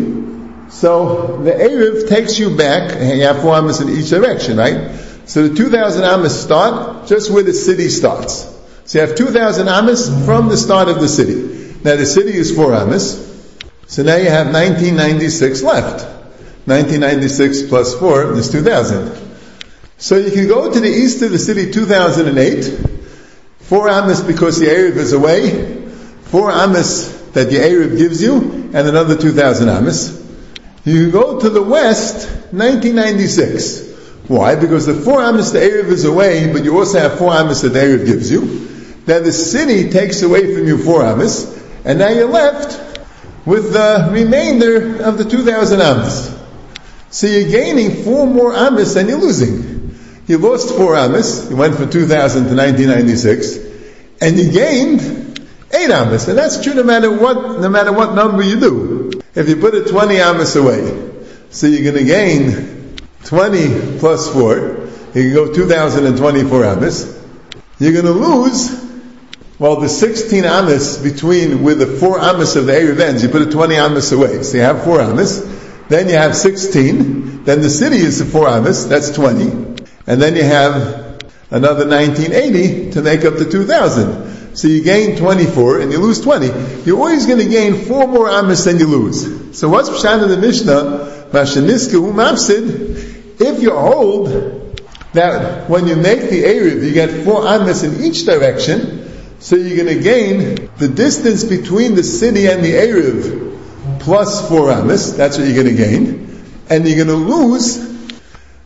So 0.70 1.37
the 1.44 1.50
Erev 1.50 2.08
takes 2.08 2.38
you 2.38 2.56
back, 2.56 2.94
and 2.94 3.18
you 3.18 3.26
have 3.26 3.42
four 3.42 3.56
amas 3.56 3.82
in 3.82 3.90
each 3.90 4.08
direction, 4.08 4.56
right? 4.56 4.98
So 5.26 5.46
the 5.46 5.54
2,000 5.54 6.02
amas 6.02 6.42
start 6.42 7.06
just 7.08 7.30
where 7.30 7.42
the 7.42 7.52
city 7.52 7.90
starts. 7.90 8.48
So 8.87 8.98
you 8.98 9.06
have 9.06 9.18
2,000 9.18 9.68
amas 9.68 10.08
from 10.25 10.48
the 10.48 10.56
start 10.56 10.88
of 10.88 11.00
the 11.02 11.08
city. 11.08 11.76
Now 11.84 11.96
the 11.96 12.06
city 12.06 12.32
is 12.32 12.56
four 12.56 12.72
amas. 12.72 13.18
So 13.87 14.02
now 14.02 14.16
you 14.16 14.30
have 14.30 14.46
1996 14.46 15.62
left. 15.62 16.04
1996 16.64 17.64
plus 17.64 17.94
4 17.98 18.32
is 18.32 18.50
2000. 18.50 19.12
So 19.98 20.16
you 20.16 20.30
can 20.30 20.48
go 20.48 20.72
to 20.72 20.80
the 20.80 20.88
east 20.88 21.20
of 21.20 21.32
the 21.32 21.38
city 21.38 21.70
2008, 21.70 22.64
4 23.58 23.88
amas 23.90 24.22
because 24.22 24.58
the 24.58 24.68
Erev 24.68 24.96
is 24.96 25.12
away, 25.12 25.82
4 26.30 26.50
amas 26.50 27.17
that 27.38 27.50
the 27.50 27.57
Erev 27.57 27.97
gives 27.97 28.21
you, 28.21 28.35
and 28.75 28.88
another 28.88 29.16
2,000 29.16 29.68
amas. 29.68 30.26
You 30.85 31.12
go 31.12 31.38
to 31.38 31.49
the 31.49 31.62
west, 31.62 32.26
1996. 32.52 33.87
Why? 34.26 34.57
Because 34.57 34.87
the 34.87 34.95
four 34.95 35.23
amas 35.23 35.52
the 35.52 35.61
Erev 35.61 35.87
is 35.87 36.04
away, 36.04 36.52
but 36.52 36.64
you 36.64 36.76
also 36.76 36.99
have 36.99 37.16
four 37.16 37.33
amas 37.33 37.62
that 37.62 37.68
the 37.68 37.78
Erev 37.78 38.07
gives 38.07 38.28
you. 38.28 38.40
Then 39.07 39.23
the 39.23 39.30
city 39.30 39.88
takes 39.90 40.23
away 40.23 40.52
from 40.52 40.66
you 40.66 40.78
four 40.78 41.04
amas, 41.04 41.47
and 41.85 42.00
now 42.00 42.09
you're 42.09 42.28
left 42.28 43.07
with 43.47 43.73
the 43.73 44.09
remainder 44.11 45.00
of 45.04 45.16
the 45.16 45.25
2,000 45.25 45.80
amas. 45.80 46.37
So 47.11 47.28
you're 47.28 47.50
gaining 47.50 48.02
four 48.02 48.26
more 48.26 48.52
amas 48.52 48.95
than 48.95 49.09
you're 49.09 49.21
losing. 49.21 49.97
You 50.26 50.38
lost 50.38 50.75
four 50.76 50.97
amas, 50.97 51.49
you 51.49 51.57
went 51.57 51.76
from 51.76 51.88
2000 51.88 52.49
to 52.49 52.57
1996, 52.57 53.59
and 54.21 54.37
you 54.37 54.50
gained 54.50 55.27
eight 55.72 55.90
amas, 55.90 56.28
and 56.28 56.38
that's 56.38 56.62
true 56.62 56.75
no 56.75 56.82
matter 56.82 57.10
what, 57.10 57.60
no 57.60 57.68
matter 57.68 57.92
what 57.92 58.14
number 58.14 58.42
you 58.42 58.58
do. 58.60 59.10
If 59.34 59.48
you 59.48 59.56
put 59.56 59.75
it 59.75 59.88
20 59.88 60.20
amas 60.20 60.56
away, 60.56 61.12
so 61.50 61.66
you're 61.66 61.92
going 61.92 62.04
to 62.04 62.10
gain 62.10 62.96
20 63.25 63.98
plus 63.98 64.32
4, 64.32 64.88
you 65.14 65.22
can 65.22 65.34
go 65.34 65.52
2024 65.52 66.64
amas. 66.64 67.18
You're 67.78 67.92
going 67.92 68.04
to 68.04 68.12
lose, 68.12 68.84
well, 69.58 69.80
the 69.80 69.88
16 69.88 70.44
amas 70.44 70.98
between, 70.98 71.62
with 71.62 71.78
the 71.78 71.87
4 71.87 72.18
amas 72.20 72.56
of 72.56 72.66
the 72.66 72.72
Erev 72.72 73.00
ends, 73.00 73.22
you 73.22 73.28
put 73.28 73.42
it 73.42 73.52
20 73.52 73.76
amas 73.76 74.12
away. 74.12 74.42
So 74.42 74.56
you 74.56 74.62
have 74.62 74.84
4 74.84 75.00
amas. 75.00 75.58
Then 75.88 76.08
you 76.08 76.14
have 76.14 76.37
16. 76.37 77.44
Then 77.44 77.62
the 77.62 77.70
city 77.70 77.96
is 77.96 78.18
the 78.18 78.26
four 78.26 78.46
amas, 78.46 78.87
that's 78.88 79.10
20. 79.10 79.44
And 80.06 80.20
then 80.20 80.37
you 80.37 80.44
have 80.44 81.18
another 81.50 81.88
1980 81.88 82.90
to 82.92 83.02
make 83.02 83.25
up 83.25 83.37
the 83.37 83.50
2000. 83.50 84.38
So 84.55 84.69
you 84.69 84.83
gain 84.83 85.17
24 85.17 85.81
and 85.81 85.93
you 85.93 85.99
lose 85.99 86.21
20. 86.21 86.85
You're 86.85 86.99
always 86.99 87.26
going 87.26 87.38
to 87.38 87.49
gain 87.49 87.85
four 87.85 88.07
more 88.07 88.28
amas 88.28 88.64
than 88.64 88.78
you 88.78 88.87
lose. 88.87 89.59
So 89.59 89.69
what's 89.69 89.88
Pshat 89.88 90.23
in 90.23 90.28
the 90.28 90.37
Mishnah? 90.37 91.28
Mashaniska 91.31 92.00
umapsid. 92.00 93.40
If 93.40 93.62
you 93.62 93.71
hold 93.71 94.76
that 95.12 95.69
when 95.69 95.87
you 95.87 95.97
make 95.97 96.23
the 96.23 96.43
Erev, 96.45 96.83
you 96.83 96.93
get 96.93 97.25
four 97.25 97.47
amas 97.47 97.83
in 97.83 98.02
each 98.02 98.25
direction, 98.25 99.38
so 99.40 99.57
you're 99.57 99.85
going 99.85 99.97
to 99.97 100.02
gain 100.02 100.71
the 100.78 100.88
distance 100.88 101.45
between 101.45 101.95
the 101.95 102.02
city 102.02 102.47
and 102.47 102.64
the 102.64 102.73
Erev 102.73 104.00
plus 104.00 104.49
four 104.49 104.71
amas. 104.71 105.17
That's 105.17 105.38
what 105.38 105.47
you're 105.47 105.62
going 105.62 105.76
to 105.76 105.83
gain. 105.83 106.45
And 106.71 106.87
you're 106.87 107.05
going 107.05 107.09
to 107.09 107.35
lose 107.35 107.78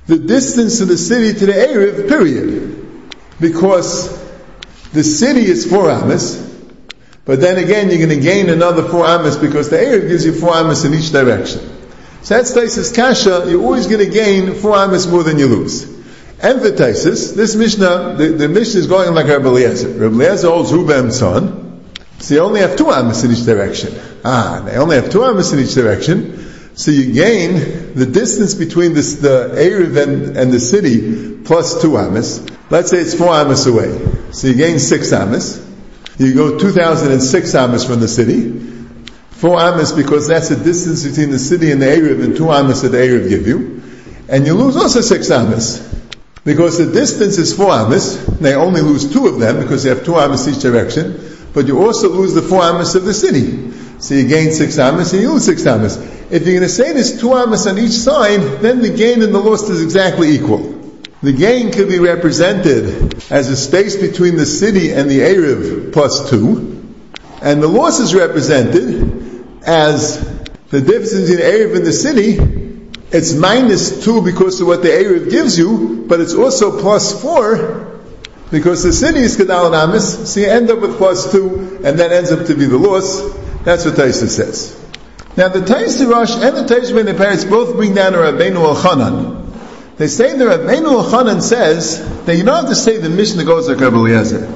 the 0.07 0.19
distance 0.19 0.79
to 0.79 0.85
the 0.85 0.97
city 0.97 1.39
to 1.39 1.47
the 1.47 1.53
Erev, 1.53 2.09
period. 2.09 3.15
Because 3.41 4.22
the 4.93 5.05
city 5.05 5.41
is 5.41 5.69
four 5.69 5.91
amas, 5.91 6.37
but 7.25 7.41
then 7.41 7.59
again 7.59 7.89
you're 7.89 8.07
going 8.07 8.11
to 8.11 8.21
gain 8.21 8.49
another 8.51 8.83
four 8.83 9.07
amas 9.07 9.37
because 9.37 9.71
the 9.71 9.77
Erev 9.77 10.09
gives 10.09 10.25
you 10.25 10.33
four 10.33 10.55
amas 10.55 10.85
in 10.85 10.95
each 10.95 11.13
direction. 11.13 11.61
So 12.23 12.37
that's 12.37 12.53
Taisis 12.53 12.95
Kasha, 12.95 13.51
you're 13.51 13.63
always 13.63 13.87
going 13.87 14.05
to 14.05 14.11
gain 14.11 14.55
four 14.55 14.77
amas 14.77 15.07
more 15.07 15.23
than 15.23 15.39
you 15.39 15.49
lose. 15.49 15.91
Emphasis, 16.41 17.33
this 17.33 17.55
Mishnah, 17.55 18.17
the, 18.17 18.29
the 18.29 18.49
Mishnah 18.49 18.81
is 18.81 18.87
going 18.87 19.15
like 19.15 19.27
Rabbi 19.27 19.47
Eliezer. 19.47 19.89
Rabbi 19.89 20.15
Eliezer 20.15 20.49
holds 20.49 20.73
Rubem 20.73 21.13
son, 21.13 21.85
so 22.19 22.35
you 22.35 22.41
only 22.41 22.61
have 22.61 22.77
two 22.77 22.91
amas 22.91 23.25
in 23.25 23.31
each 23.33 23.45
direction. 23.45 23.99
Ah, 24.25 24.63
they 24.65 24.77
only 24.77 24.97
have 24.97 25.11
two 25.11 25.23
amas 25.25 25.53
in 25.53 25.61
each 25.61 25.75
direction, 25.75 26.53
so 26.75 26.91
you 26.91 27.13
gain 27.13 27.95
the 27.95 28.07
distance 28.07 28.55
between 28.55 28.93
this, 28.95 29.17
the 29.17 29.53
Erev 29.55 30.03
and, 30.03 30.37
and 30.37 30.53
the 30.53 30.61
city 30.61 31.39
plus 31.45 31.81
two 31.81 31.97
amas. 31.97 32.45
Let's 32.73 32.89
say 32.89 33.01
it's 33.01 33.13
four 33.13 33.29
amas 33.29 33.67
away. 33.67 33.91
So 34.31 34.49
you 34.49 34.55
gain 34.55 34.79
six 34.79 35.13
amas. 35.13 35.63
You 36.17 36.33
go 36.33 36.59
2006 36.59 37.55
amas 37.55 37.85
from 37.85 38.01
the 38.01 38.09
city. 38.09 38.51
Four 39.33 39.61
amas 39.61 39.93
because 39.93 40.27
that's 40.27 40.49
the 40.49 40.57
distance 40.57 41.07
between 41.07 41.33
the 41.33 41.39
city 41.39 41.71
and 41.71 41.83
the 41.83 41.87
Erev 41.87 42.25
and 42.25 42.35
two 42.35 42.51
amas 42.51 42.81
that 42.81 42.89
the 42.89 42.97
Erev 42.97 43.29
give 43.29 43.47
you. 43.47 43.83
And 44.27 44.47
you 44.47 44.55
lose 44.55 44.79
also 44.79 45.03
six 45.03 45.31
amas. 45.31 45.87
Because 46.45 46.79
the 46.79 46.91
distance 46.91 47.37
is 47.37 47.55
four 47.55 47.71
amas, 47.71 48.25
they 48.39 48.55
only 48.55 48.81
lose 48.81 49.13
two 49.13 49.27
of 49.27 49.39
them 49.39 49.61
because 49.61 49.83
they 49.83 49.91
have 49.91 50.03
two 50.03 50.17
amas 50.17 50.49
each 50.49 50.63
direction, 50.63 51.21
but 51.53 51.67
you 51.67 51.79
also 51.85 52.09
lose 52.09 52.33
the 52.33 52.41
four 52.41 52.63
amas 52.63 52.95
of 52.95 53.05
the 53.05 53.13
city. 53.13 53.71
So 53.99 54.15
you 54.15 54.27
gain 54.27 54.51
six 54.51 54.79
amas 54.79 55.13
and 55.13 55.21
you 55.21 55.33
lose 55.33 55.45
six 55.45 55.67
amas. 55.67 55.99
If 55.99 56.47
you're 56.47 56.55
going 56.55 56.61
to 56.63 56.71
say 56.71 56.95
there's 56.95 57.21
two 57.21 57.35
amas 57.35 57.67
on 57.67 57.79
each 57.79 57.93
side, 57.93 58.41
then 58.63 58.81
the 58.81 58.97
gain 58.97 59.21
and 59.21 59.35
the 59.35 59.41
loss 59.41 59.69
is 59.69 59.83
exactly 59.83 60.31
equal. 60.31 60.82
The 61.23 61.33
gain 61.33 61.71
could 61.71 61.89
be 61.89 61.99
represented 61.99 63.23
as 63.31 63.49
a 63.49 63.57
space 63.57 63.97
between 63.97 64.37
the 64.37 64.47
city 64.47 64.93
and 64.93 65.09
the 65.09 65.21
Erev 65.21 65.93
plus 65.93 66.29
two, 66.29 66.95
and 67.41 67.63
the 67.63 67.69
loss 67.69 68.01
is 68.01 68.15
represented 68.15 69.63
as 69.65 70.19
the 70.71 70.81
difference 70.81 71.13
between 71.13 71.39
Erev 71.39 71.77
and 71.77 71.87
the 71.87 71.93
city 71.93 72.63
it's 73.13 73.35
minus 73.35 74.03
two 74.03 74.23
because 74.23 74.61
of 74.63 74.67
what 74.67 74.83
the 74.83 74.89
Erev 74.89 75.31
gives 75.31 75.59
you, 75.59 76.07
but 76.09 76.21
it's 76.21 76.33
also 76.33 76.81
plus 76.81 77.21
four 77.21 78.01
because 78.51 78.83
the 78.83 78.93
city 78.93 79.21
is 79.21 79.37
Kedal 79.37 79.67
and 79.67 79.75
Amis, 79.75 80.33
so 80.33 80.41
you 80.41 80.47
end 80.47 80.71
up 80.71 80.81
with 80.81 80.97
plus 80.97 81.31
two, 81.31 81.81
and 81.85 81.99
that 82.01 82.11
ends 82.11 82.33
up 82.33 82.47
to 82.47 82.55
be 82.55 82.65
the 82.65 82.79
loss. 82.79 83.21
That's 83.65 83.85
what 83.85 83.95
Taisa 83.95 84.29
says. 84.29 84.79
Now 85.37 85.49
the 85.49 85.61
Taisa 85.61 86.11
Rosh 86.11 86.33
and 86.33 86.57
the 86.57 86.75
Taisa 86.75 86.95
Ben 86.95 87.51
both 87.51 87.77
bring 87.77 87.95
down 87.95 88.15
a 88.15 88.19
Rabbeinu 88.19 88.57
Al 88.57 89.42
They 90.03 90.09
say 90.09 90.37
the 90.37 90.47
Rabbeinu 90.47 91.13
Al 91.13 91.41
says 91.41 92.25
that 92.25 92.37
you 92.37 92.43
don't 92.43 92.57
have 92.57 92.69
to 92.71 92.75
say 92.75 92.99
the 92.99 93.09
Mishnah 93.09 93.45
goes 93.45 93.69
like 93.69 93.79
Rabbi 93.79 93.95
Eliezer. 93.95 94.53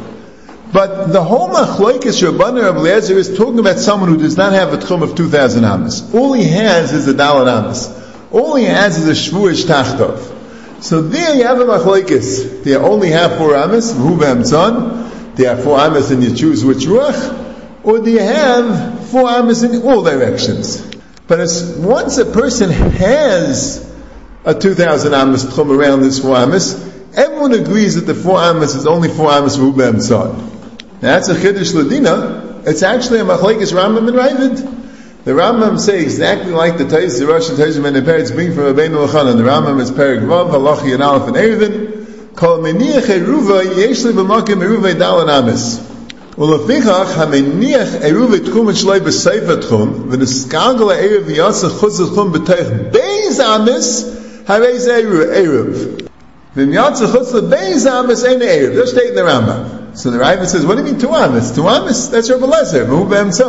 But 0.73 1.13
the 1.13 1.23
whole 1.23 1.51
Machlokes 1.51 2.21
Rabbanim 2.21 2.65
Rabbi 2.65 2.79
Eliezer 2.79 3.17
is 3.17 3.39
talking 3.39 3.61
about 3.61 3.79
someone 3.79 4.09
who 4.09 4.17
does 4.17 4.37
not 4.37 4.55
have 4.55 4.73
a 4.73 4.79
tchum 4.79 5.05
of 5.05 5.15
2,000 5.15 5.65
amas. 5.65 6.13
All 6.13 6.33
he 6.33 6.43
has 6.47 6.93
is 6.93 7.07
a 7.07 7.15
dalat 7.15 7.47
amas. 7.47 7.97
All 8.33 8.57
he 8.57 8.65
has 8.65 8.99
is 8.99 9.07
a 9.07 9.13
shvuish 9.13 9.67
tachtov. 9.67 10.83
So 10.83 11.03
there 11.03 11.37
you 11.37 11.45
have 11.45 11.61
a 11.61 11.65
machlekes. 11.65 12.65
They 12.65 12.75
only 12.75 13.11
have 13.11 13.37
four 13.37 13.55
amas, 13.55 13.93
Rubam 13.93 14.45
son. 14.45 15.37
They 15.37 15.45
have 15.45 15.63
four 15.63 15.79
amas 15.79 16.11
and 16.11 16.25
you 16.25 16.35
choose 16.35 16.65
which 16.65 16.79
ruach. 16.79 17.85
Or 17.85 18.01
do 18.01 18.11
you 18.11 18.19
have 18.19 19.11
four 19.11 19.29
amas 19.29 19.63
in 19.63 19.81
all 19.83 20.03
directions? 20.03 20.85
But 21.29 21.39
once 21.79 22.19
a 22.19 22.25
person 22.25 22.71
has 22.71 23.87
a 24.47 24.55
2,000 24.55 25.13
amas 25.13 25.45
Tchum 25.45 25.77
around 25.77 26.03
this 26.03 26.21
4 26.21 26.37
amas. 26.37 26.75
Everyone 27.17 27.53
agrees 27.53 27.97
that 27.97 28.03
the 28.03 28.15
4 28.15 28.39
amas 28.39 28.77
is 28.77 28.87
only 28.87 29.09
4 29.09 29.29
amas 29.29 29.57
Rubem 29.57 29.97
Tzad. 29.97 30.37
Now 31.03 31.19
that's 31.19 31.29
a 31.29 31.35
Chiddush 31.35 31.75
Ladina. 31.75 32.65
It's 32.65 32.85
actually 32.85 33.19
a 33.19 33.25
Machlekes 33.25 33.73
Rambam 33.73 34.07
and 34.07 34.17
Ravid. 34.17 35.25
The 35.25 35.33
Rambam 35.33 35.81
say 35.81 36.01
exactly 36.01 36.53
like 36.53 36.79
the 36.79 36.85
Taiz, 36.85 37.19
the 37.19 37.27
Russian 37.27 37.57
Taiz, 37.57 37.85
and 37.85 37.97
the 37.97 38.03
parents 38.03 38.31
bring 38.31 38.55
from 38.55 38.63
Rabbeinu 38.65 39.09
Elchanan. 39.09 39.37
The 39.37 39.43
Rambam 39.43 39.81
is 39.81 39.91
Perik 39.91 40.21
Vav, 40.21 40.51
Halachi 40.53 40.95
and 40.95 41.03
Aleph 41.03 41.27
and 41.27 41.37
Erevin. 41.37 42.37
Kol 42.37 42.59
meniach 42.59 43.07
eruva 43.07 43.65
yeshli 43.65 44.13
b'makim 44.13 44.63
eruva 44.63 44.95
dalan 44.95 45.29
amis. 45.29 45.81
ולפיכך 46.39 47.19
המניח 47.19 47.89
עירוב 48.03 48.35
התחום 48.35 48.75
שלו 48.75 48.93
בסייף 49.05 49.49
התחום 49.49 50.07
ונסקגל 50.11 50.91
הערב 50.91 51.31
יעשה 51.31 51.69
חוץ 51.69 52.01
התחום 52.01 52.33
בתוך 52.33 52.69
בייז 52.93 53.41
אמס 53.41 54.16
Haray's 54.47 54.87
Eruv. 54.87 56.09
V'miyatzu 56.55 57.07
chutz 57.13 57.33
lebeis 57.33 57.87
amis 57.87 58.25
ein 58.25 58.41
Eruv. 58.41 58.75
They're 58.75 58.87
stating 58.87 59.15
the 59.15 59.23
Rambam. 59.23 59.97
So 59.97 60.11
the 60.11 60.19
Rambam 60.19 60.47
says, 60.47 60.65
what 60.65 60.77
do 60.77 60.85
you 60.85 60.93
mean 60.93 61.01
two 61.01 61.15
amis? 61.15 61.51
Two 61.55 61.69
amis? 61.69 62.09
That's 62.09 62.29
your 62.29 62.39
Lezer. 62.39 62.87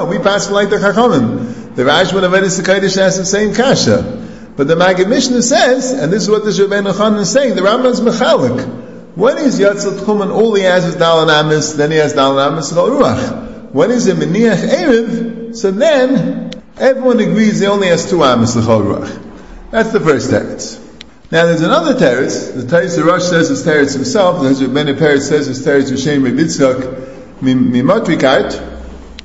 We 0.09 0.17
pass 0.19 0.49
like 0.49 0.69
the 0.69 0.77
Chachamim. 0.77 1.75
The 1.75 1.83
Rashman 1.83 2.23
of 2.23 2.31
Edis 2.31 2.59
Sekaidish 2.59 2.95
has 2.95 3.17
the 3.17 3.25
same 3.25 3.53
kasha. 3.53 4.23
But 4.55 4.67
the 4.67 4.75
Maggid 4.75 5.07
Mishnah 5.07 5.43
says, 5.43 5.91
and 5.91 6.11
this 6.11 6.23
is 6.23 6.29
what 6.29 6.43
the 6.43 6.49
Shabbat 6.49 6.91
Nechon 6.91 7.19
is 7.19 7.29
saying, 7.31 7.55
the 7.55 7.61
Rambam 7.61 7.91
is 7.91 8.01
mechalik. 8.01 9.15
When 9.15 9.37
is 9.37 9.59
Yatzel 9.59 9.99
Tchumen, 9.99 10.31
all 10.33 10.55
he 10.55 10.63
has 10.63 10.85
is 10.85 10.95
Dalan 10.95 11.29
Amis, 11.29 11.73
then 11.73 11.91
he 11.91 11.97
has 11.97 12.13
Dalan 12.15 12.53
Amis 12.53 12.71
and 12.71 12.79
Al 12.79 12.89
Ruach. 12.89 13.71
When 13.71 13.91
is 13.91 14.07
a 14.07 14.13
Meniach 14.15 14.67
Erev, 14.67 15.55
so 15.55 15.69
then 15.69 16.49
everyone 16.77 17.19
agrees 17.19 17.59
he 17.59 17.67
only 17.67 17.89
has 17.89 18.09
two 18.09 18.23
Amis 18.23 18.55
L'chol 18.55 18.81
Ruach. 18.81 19.23
That's 19.69 19.91
the 19.91 19.99
first 19.99 20.29
text. 20.31 20.81
Now 21.29 21.46
there's 21.46 21.62
another 21.62 21.93
teretz. 21.93 22.55
The 22.55 22.63
teretz 22.63 22.96
the 22.96 23.03
Rosh 23.03 23.24
says 23.24 23.50
is 23.50 23.65
teretz 23.65 23.93
himself. 23.93 24.41
The 24.41 24.65
Rebbeinu 24.65 24.98
Peretz 24.98 25.24
says 25.24 25.50
is 25.50 25.65
teretz 25.65 25.89
Hashem 25.89 26.24
Rebitzchak 26.24 27.41
Mimatrikart. 27.41 28.75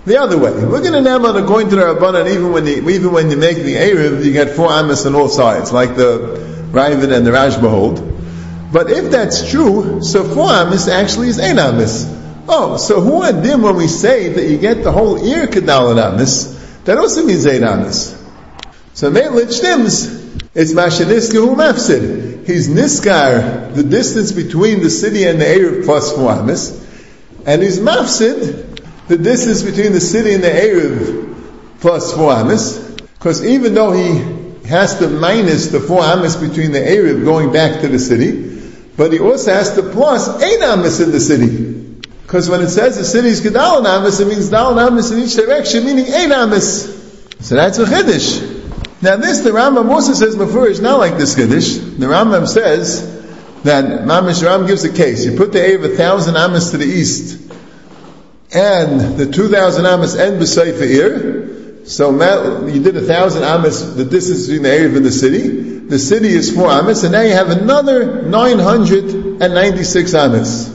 The 0.05 0.17
other 0.17 0.37
way. 0.37 0.51
We're 0.51 0.81
going 0.81 0.95
to 0.95 1.01
now 1.01 1.25
according 1.25 1.71
to 1.71 1.77
the 1.77 1.83
Rabbanan, 1.83 2.29
even 2.29 2.51
when 2.51 2.67
you, 2.67 2.91
even 2.91 3.13
when 3.13 3.31
you 3.31 3.37
make 3.37 3.59
the 3.59 3.77
Erev, 3.77 4.25
you 4.25 4.33
get 4.33 4.57
four 4.57 4.73
Amos 4.73 5.07
on 5.07 5.15
all 5.15 5.29
sides, 5.29 5.73
like 5.73 5.95
the 5.95 6.41
Ravid 6.73 7.17
and 7.17 7.25
the 7.25 7.31
Rashba 7.31 7.71
hold. 7.71 8.01
But 8.73 8.91
if 8.91 9.13
that's 9.13 9.49
true, 9.49 10.03
so 10.03 10.25
four 10.25 10.51
Amos 10.51 10.89
actually 10.89 11.29
is 11.29 11.39
eight 11.39 11.57
Amos. 11.57 12.05
Oh, 12.49 12.79
so 12.79 13.01
who 13.01 13.23
adim 13.23 13.63
when 13.63 13.77
we 13.77 13.87
say 13.87 14.29
that 14.29 14.51
you 14.51 14.59
get 14.59 14.83
the 14.83 14.91
whole 14.91 15.25
ear 15.25 15.47
Kedal 15.47 15.93
Amos, 15.93 16.81
that 16.83 16.99
also 16.99 17.25
means 17.25 17.47
eight 17.47 17.63
Amos. 17.63 18.21
So 18.95 19.09
Meilit 19.13 19.53
Shtims, 19.53 20.22
it's 20.55 20.73
Mashaniska 20.73 21.35
who 21.35 21.55
mafsid. 21.55 22.47
He's 22.47 22.69
Niskar, 22.69 23.75
the 23.75 23.83
distance 23.83 24.33
between 24.33 24.83
the 24.83 24.91
city 24.91 25.25
and 25.25 25.41
the 25.41 25.45
Erev 25.45 25.85
plus 25.85 26.13
four 26.13 26.33
Amos, 26.33 26.81
and 27.47 27.63
he's 27.63 27.79
mafsid, 27.79 29.09
the 29.09 29.19
distance 29.19 29.63
between 29.63 29.93
the 29.93 30.01
city 30.01 30.35
and 30.35 30.43
the 30.43 30.49
Erev 30.49 31.81
plus 31.81 32.15
four 32.15 32.33
amas, 32.33 32.79
because 32.79 33.45
even 33.45 33.75
though 33.75 33.93
he 33.93 34.69
has 34.69 34.99
to 35.01 35.09
minus 35.09 35.69
the 35.69 35.81
four 35.81 36.01
amas 36.03 36.37
between 36.37 36.73
the 36.73 36.79
Erev 36.79 37.25
going 37.25 37.53
back 37.53 37.81
to 37.81 37.89
the 37.89 37.99
city, 37.99 38.49
but 38.97 39.13
he 39.13 39.19
also 39.19 39.53
has 39.53 39.75
to 39.75 39.83
plus 39.83 40.41
eight 40.43 40.63
amas 40.63 41.01
in 41.01 41.11
the 41.11 41.21
city. 41.21 41.73
Because 42.23 42.49
when 42.49 42.63
it 42.63 42.69
says 42.69 42.97
the 42.97 43.05
city 43.05 43.29
is 43.29 43.41
Gedal 43.41 43.85
amas, 43.85 44.21
it 44.21 44.29
means 44.29 44.49
Dal 44.49 44.79
amas 44.79 45.11
in 45.11 45.19
each 45.21 45.35
direction, 45.35 45.85
meaning 45.85 46.07
eight 46.07 46.31
amas. 46.31 46.85
So 47.41 47.57
that's 47.57 47.79
a 47.79 47.85
Chiddush. 47.85 48.52
Now 49.03 49.17
this, 49.17 49.41
the 49.41 49.51
Rambam 49.51 49.91
also 49.91 50.13
says 50.13 50.37
before 50.37 50.69
is 50.69 50.81
not 50.81 51.01
like 51.01 51.19
this 51.19 51.35
Chiddush. 51.35 51.99
The 51.99 52.07
Rambam 52.07 52.47
says 52.47 53.03
that 53.65 54.05
Mamish 54.05 54.45
Ram 54.45 54.67
gives 54.69 54.85
a 54.85 54.93
case. 54.93 55.25
You 55.25 55.37
put 55.37 55.51
the 55.53 55.59
Erev 55.59 55.93
a 55.93 55.97
thousand 55.97 56.37
amas 56.37 56.71
to 56.71 56.79
the 56.79 56.85
east, 56.85 57.51
and 58.55 59.19
the 59.19 59.27
2,000 59.27 59.87
amas 59.87 60.15
end 60.15 60.39
beside 60.39 60.75
Ir. 60.75 61.85
So 61.85 62.13
you 62.67 62.81
did 62.81 62.97
a 62.97 63.01
thousand 63.01 63.43
amas, 63.43 63.97
the 63.97 64.05
distance 64.05 64.47
between 64.47 64.63
the 64.63 64.71
area 64.71 64.95
and 64.97 65.05
the 65.05 65.11
city. 65.11 65.49
The 65.49 65.99
city 65.99 66.29
is 66.29 66.55
four 66.55 66.69
amas, 66.69 67.03
and 67.03 67.11
now 67.13 67.23
you 67.23 67.33
have 67.33 67.51
another 67.51 68.23
996 68.23 70.15
amas. 70.15 70.71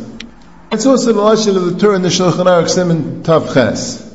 That's 0.70 0.86
also 0.86 1.14
the 1.14 1.22
lesson 1.22 1.56
of 1.56 1.64
the 1.64 1.80
Torah 1.80 1.96
in 1.96 2.02
the 2.02 2.10
Shulchan 2.10 2.44
Aruch 2.44 2.68
Simon 2.68 3.24
Tav 3.24 3.54
Ches. 3.54 4.07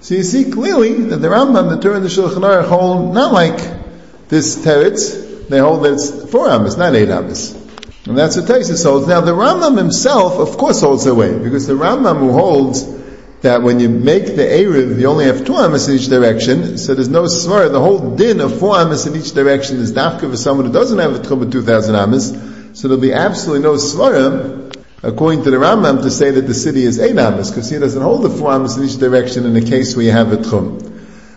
So 0.00 0.14
you 0.14 0.22
see 0.22 0.50
clearly 0.50 0.94
that 0.94 1.18
the 1.18 1.28
Rambam, 1.28 1.68
the 1.68 1.78
Torah, 1.78 1.96
and 1.96 2.04
the 2.04 2.08
Shulchan 2.08 2.40
Aruch 2.40 2.68
hold 2.68 3.12
not 3.12 3.32
like 3.32 3.58
this 4.28 4.56
teretz, 4.56 5.48
they 5.48 5.58
hold 5.58 5.84
that 5.84 5.92
it's 5.92 6.30
four 6.30 6.48
amas, 6.48 6.78
not 6.78 6.94
eight 6.94 7.10
amas. 7.10 7.54
And 8.06 8.16
that's 8.16 8.36
what 8.36 8.46
Taisus 8.46 8.82
holds. 8.82 9.06
Now 9.06 9.20
the 9.20 9.32
Rambam 9.32 9.76
himself, 9.76 10.38
of 10.38 10.56
course, 10.56 10.80
holds 10.80 11.04
that 11.04 11.14
way, 11.14 11.36
because 11.38 11.66
the 11.66 11.74
Rambam 11.74 12.18
who 12.18 12.32
holds 12.32 13.00
that 13.42 13.62
when 13.62 13.78
you 13.78 13.88
make 13.88 14.24
the 14.24 14.42
Erev, 14.42 14.98
you 14.98 15.06
only 15.06 15.26
have 15.26 15.44
two 15.44 15.56
amas 15.56 15.88
in 15.88 15.96
each 15.96 16.08
direction, 16.08 16.78
so 16.78 16.94
there's 16.94 17.08
no 17.08 17.24
svar. 17.24 17.70
The 17.70 17.80
whole 17.80 18.16
din 18.16 18.40
of 18.40 18.58
four 18.58 18.76
amas 18.76 19.06
in 19.06 19.16
each 19.16 19.32
direction 19.32 19.78
is 19.78 19.92
dafka 19.92 20.30
for 20.30 20.36
someone 20.36 20.66
who 20.66 20.72
doesn't 20.72 20.98
have 20.98 21.14
a 21.14 21.18
tchum 21.18 21.42
of 21.42 21.50
2,000 21.50 21.94
amas, 21.94 22.30
so 22.72 22.88
there'll 22.88 23.02
be 23.02 23.12
absolutely 23.12 23.62
no 23.62 23.74
svarim, 23.74 24.59
according 25.02 25.44
to 25.44 25.50
the 25.50 25.56
Rambam, 25.56 26.02
to 26.02 26.10
say 26.10 26.30
that 26.30 26.42
the 26.42 26.54
city 26.54 26.84
is 26.84 26.98
eight 26.98 27.18
amas, 27.18 27.50
because 27.50 27.70
he 27.70 27.78
doesn't 27.78 28.02
hold 28.02 28.22
the 28.22 28.30
four 28.30 28.52
amas 28.52 28.76
in 28.76 28.84
each 28.84 28.98
direction 28.98 29.46
in 29.46 29.54
the 29.54 29.62
case 29.62 29.96
where 29.96 30.04
you 30.04 30.12
have 30.12 30.32
a 30.32 30.36
tchum. 30.36 30.90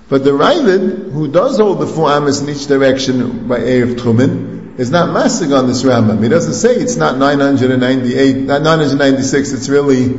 But 0.10 0.24
the 0.24 0.32
Ravid, 0.32 1.12
who 1.12 1.32
does 1.32 1.58
hold 1.58 1.80
the 1.80 1.88
four 1.88 2.10
amas 2.10 2.42
in 2.42 2.50
each 2.50 2.68
direction 2.68 3.48
by 3.48 3.60
Erev 3.60 3.96
Tchumen, 3.96 4.78
is 4.78 4.92
not 4.92 5.14
massing 5.14 5.54
on 5.54 5.68
this 5.68 5.84
Rambam. 5.84 6.22
He 6.22 6.30
doesn't 6.30 6.54
say 6.54 6.76
it's 6.76 6.98
not 6.98 7.18
998, 7.18 8.38
not 8.46 8.62
996, 8.62 9.54
it's 9.54 9.70
really 9.70 10.10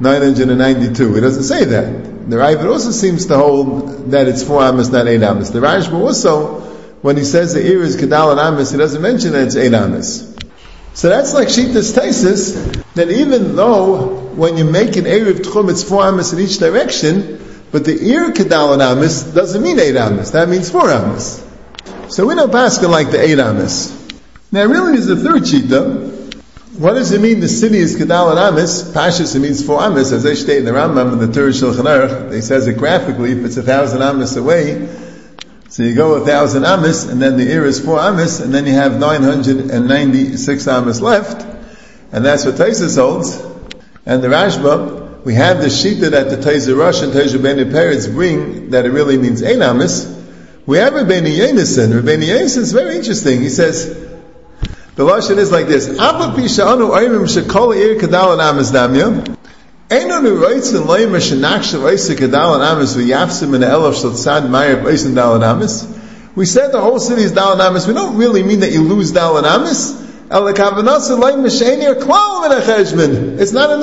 992. 0.00 1.14
He 1.14 1.20
doesn't 1.20 1.44
say 1.44 1.64
that. 1.64 2.30
The 2.30 2.36
Ravid 2.36 2.70
also 2.70 2.90
seems 2.90 3.26
to 3.26 3.36
hold 3.36 4.10
that 4.10 4.28
it's 4.28 4.42
four 4.42 4.62
amas, 4.62 4.90
not 4.90 5.06
eight 5.06 5.22
amas. 5.22 5.50
The 5.50 5.60
Rashba 5.60 5.94
also, 5.94 6.60
when 7.00 7.16
he 7.16 7.24
says 7.24 7.54
the 7.54 7.66
ear 7.66 7.82
is 7.82 7.96
Kedal 7.96 8.32
and 8.32 8.40
amas, 8.40 8.70
he 8.70 8.76
doesn't 8.76 9.00
mention 9.00 9.32
that 9.32 9.46
it's 9.46 9.56
eight 9.56 9.72
amas. 9.72 10.37
So 10.98 11.08
that's 11.08 11.32
like 11.32 11.46
Shita's 11.46 11.92
Taisis, 11.92 12.82
that 12.94 13.08
even 13.08 13.54
though 13.54 14.16
when 14.34 14.56
you 14.56 14.64
make 14.64 14.96
an 14.96 15.04
Erev 15.04 15.44
Tchum, 15.44 15.70
it's 15.70 15.84
four 15.84 16.02
amas 16.02 16.32
in 16.32 16.40
each 16.40 16.58
direction, 16.58 17.38
but 17.70 17.84
the 17.84 17.96
ear 18.04 18.32
kedal 18.32 18.76
amis 18.80 19.22
doesn't 19.22 19.62
mean 19.62 19.78
eight 19.78 19.94
amis. 19.94 20.32
That 20.32 20.48
means 20.48 20.68
four 20.72 20.90
amis. 20.90 21.46
So 22.08 22.26
we 22.26 22.34
know 22.34 22.48
Pascha 22.48 22.88
like 22.88 23.12
the 23.12 23.20
eight 23.20 23.38
amis. 23.38 23.94
Now 24.50 24.64
really 24.64 24.94
there's 24.94 25.08
a 25.08 25.14
third 25.14 25.42
shita. 25.42 26.34
What 26.80 26.94
does 26.94 27.12
it 27.12 27.20
mean 27.20 27.38
the 27.38 27.46
city 27.46 27.78
is 27.78 27.96
kedal 27.96 28.36
amis? 28.36 28.82
Pashas 28.82 29.36
it 29.36 29.38
means 29.38 29.64
four 29.64 29.80
amis. 29.80 30.10
As 30.10 30.24
they 30.24 30.34
state 30.34 30.58
in 30.58 30.64
the 30.64 30.72
Rambam 30.72 31.12
and 31.12 31.20
the 31.20 31.32
Torah 31.32 31.52
Shulchan 31.52 31.84
Aruch, 31.84 32.28
they 32.28 32.40
says 32.40 32.66
it 32.66 32.76
graphically, 32.76 33.30
if 33.30 33.44
it's 33.44 33.56
a 33.56 33.62
thousand 33.62 34.02
amis 34.02 34.34
away, 34.34 35.07
so 35.78 35.84
you 35.84 35.94
go 35.94 36.14
a 36.14 36.26
thousand 36.26 36.64
amis, 36.64 37.04
and 37.04 37.22
then 37.22 37.36
the 37.36 37.48
ear 37.48 37.64
is 37.64 37.78
four 37.78 38.00
amis, 38.00 38.40
and 38.40 38.52
then 38.52 38.66
you 38.66 38.72
have 38.72 38.98
996 38.98 40.66
amis 40.66 41.00
left, 41.00 41.46
and 42.10 42.24
that's 42.24 42.44
what 42.44 42.56
Taisus 42.56 42.98
holds. 42.98 43.40
And 44.04 44.20
the 44.20 44.26
Rashba, 44.26 45.24
we 45.24 45.34
have 45.34 45.58
the 45.60 45.68
shita 45.68 46.10
that 46.10 46.30
the 46.30 46.36
Taizer 46.36 46.76
Rosh 46.76 47.02
and 47.02 47.12
Taizer 47.12 47.40
Beni 47.40 47.62
Peretz 47.62 48.12
bring 48.12 48.70
that 48.70 48.86
it 48.86 48.90
really 48.90 49.18
means 49.18 49.40
Einamis. 49.40 50.20
We 50.66 50.78
have 50.78 50.94
Rabbeinu 50.94 51.32
Yenison. 51.32 51.92
Rabbeinu 51.92 52.24
Yenison 52.24 52.58
is 52.58 52.72
very 52.72 52.96
interesting. 52.96 53.40
He 53.40 53.48
says, 53.48 53.86
the 54.96 55.04
Lashon 55.04 55.36
is 55.36 55.52
like 55.52 55.68
this, 55.68 55.96
Abba 59.90 60.04
Pisha'anu 60.04 60.36
Ayrim 60.36 60.60
Shekol 60.60 60.60
Ir 60.60 60.60
Kadal 60.60 60.60
and 60.60 60.62
Reitzen 60.62 60.86
Leim 60.86 61.10
Meshanak 61.10 61.62
Shal 61.62 61.80
Eisa 61.80 62.14
Kadal 62.14 62.54
and 62.54 62.62
Amis 62.62 62.94
V'yafsim 62.94 63.54
in 63.54 63.62
Elof 63.62 63.94
Shal 64.00 64.10
Tzad 64.10 64.48
Mayr 64.48 64.86
Eisen 64.86 65.14
Dal 65.14 65.34
and 65.34 65.44
Amis. 65.44 65.86
We 66.34 66.44
said 66.46 66.72
the 66.72 66.80
whole 66.80 67.00
city 67.00 67.22
is 67.22 67.32
Dal 67.32 67.52
and 67.52 67.60
Amis. 67.60 67.86
We 67.86 67.94
don't 67.94 68.16
really 68.16 68.42
mean 68.42 68.60
that 68.60 68.72
you 68.72 68.82
lose 68.82 69.12
Dal 69.12 69.38
and 69.38 69.46
Amis. 69.46 70.08
It's 70.30 70.40
not 70.40 70.58
in 70.58 71.44
the 71.44 71.48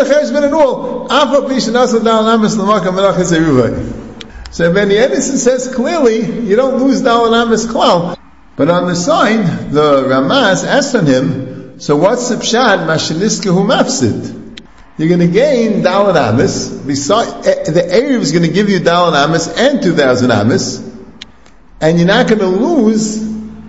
cheshbon 0.04 0.44
at 0.44 0.54
all. 0.54 1.08
So 4.52 4.74
Ben 4.74 4.92
Edison 4.92 5.38
says 5.38 5.74
clearly, 5.74 6.24
you 6.48 6.56
don't 6.56 6.84
lose 6.84 7.02
Dalanamis 7.02 7.66
klal. 7.66 8.16
But 8.56 8.70
on 8.70 8.86
the 8.86 8.96
sign, 8.96 9.72
the 9.72 10.04
Ramaz 10.04 10.64
asked 10.66 10.94
on 10.94 11.08
him, 11.08 11.80
so 11.80 11.96
what's 11.98 12.30
the 12.30 12.36
pshat 12.36 12.86
mashiniskahu 12.86 13.66
mafsid? 13.66 14.45
You're 14.98 15.10
going 15.10 15.20
to 15.20 15.28
gain 15.28 15.82
Dalan 15.82 16.16
Amis. 16.16 16.72
Eh, 16.72 17.64
the 17.72 17.82
Erev 17.82 18.22
is 18.22 18.32
going 18.32 18.44
to 18.44 18.52
give 18.52 18.70
you 18.70 18.80
Dalan 18.80 19.14
Amis 19.14 19.48
and 19.48 19.82
2,000 19.82 20.32
Amis. 20.32 20.78
And 21.82 21.98
you're 21.98 22.08
not 22.08 22.28
going 22.28 22.40
to 22.40 22.48
lose 22.48 23.20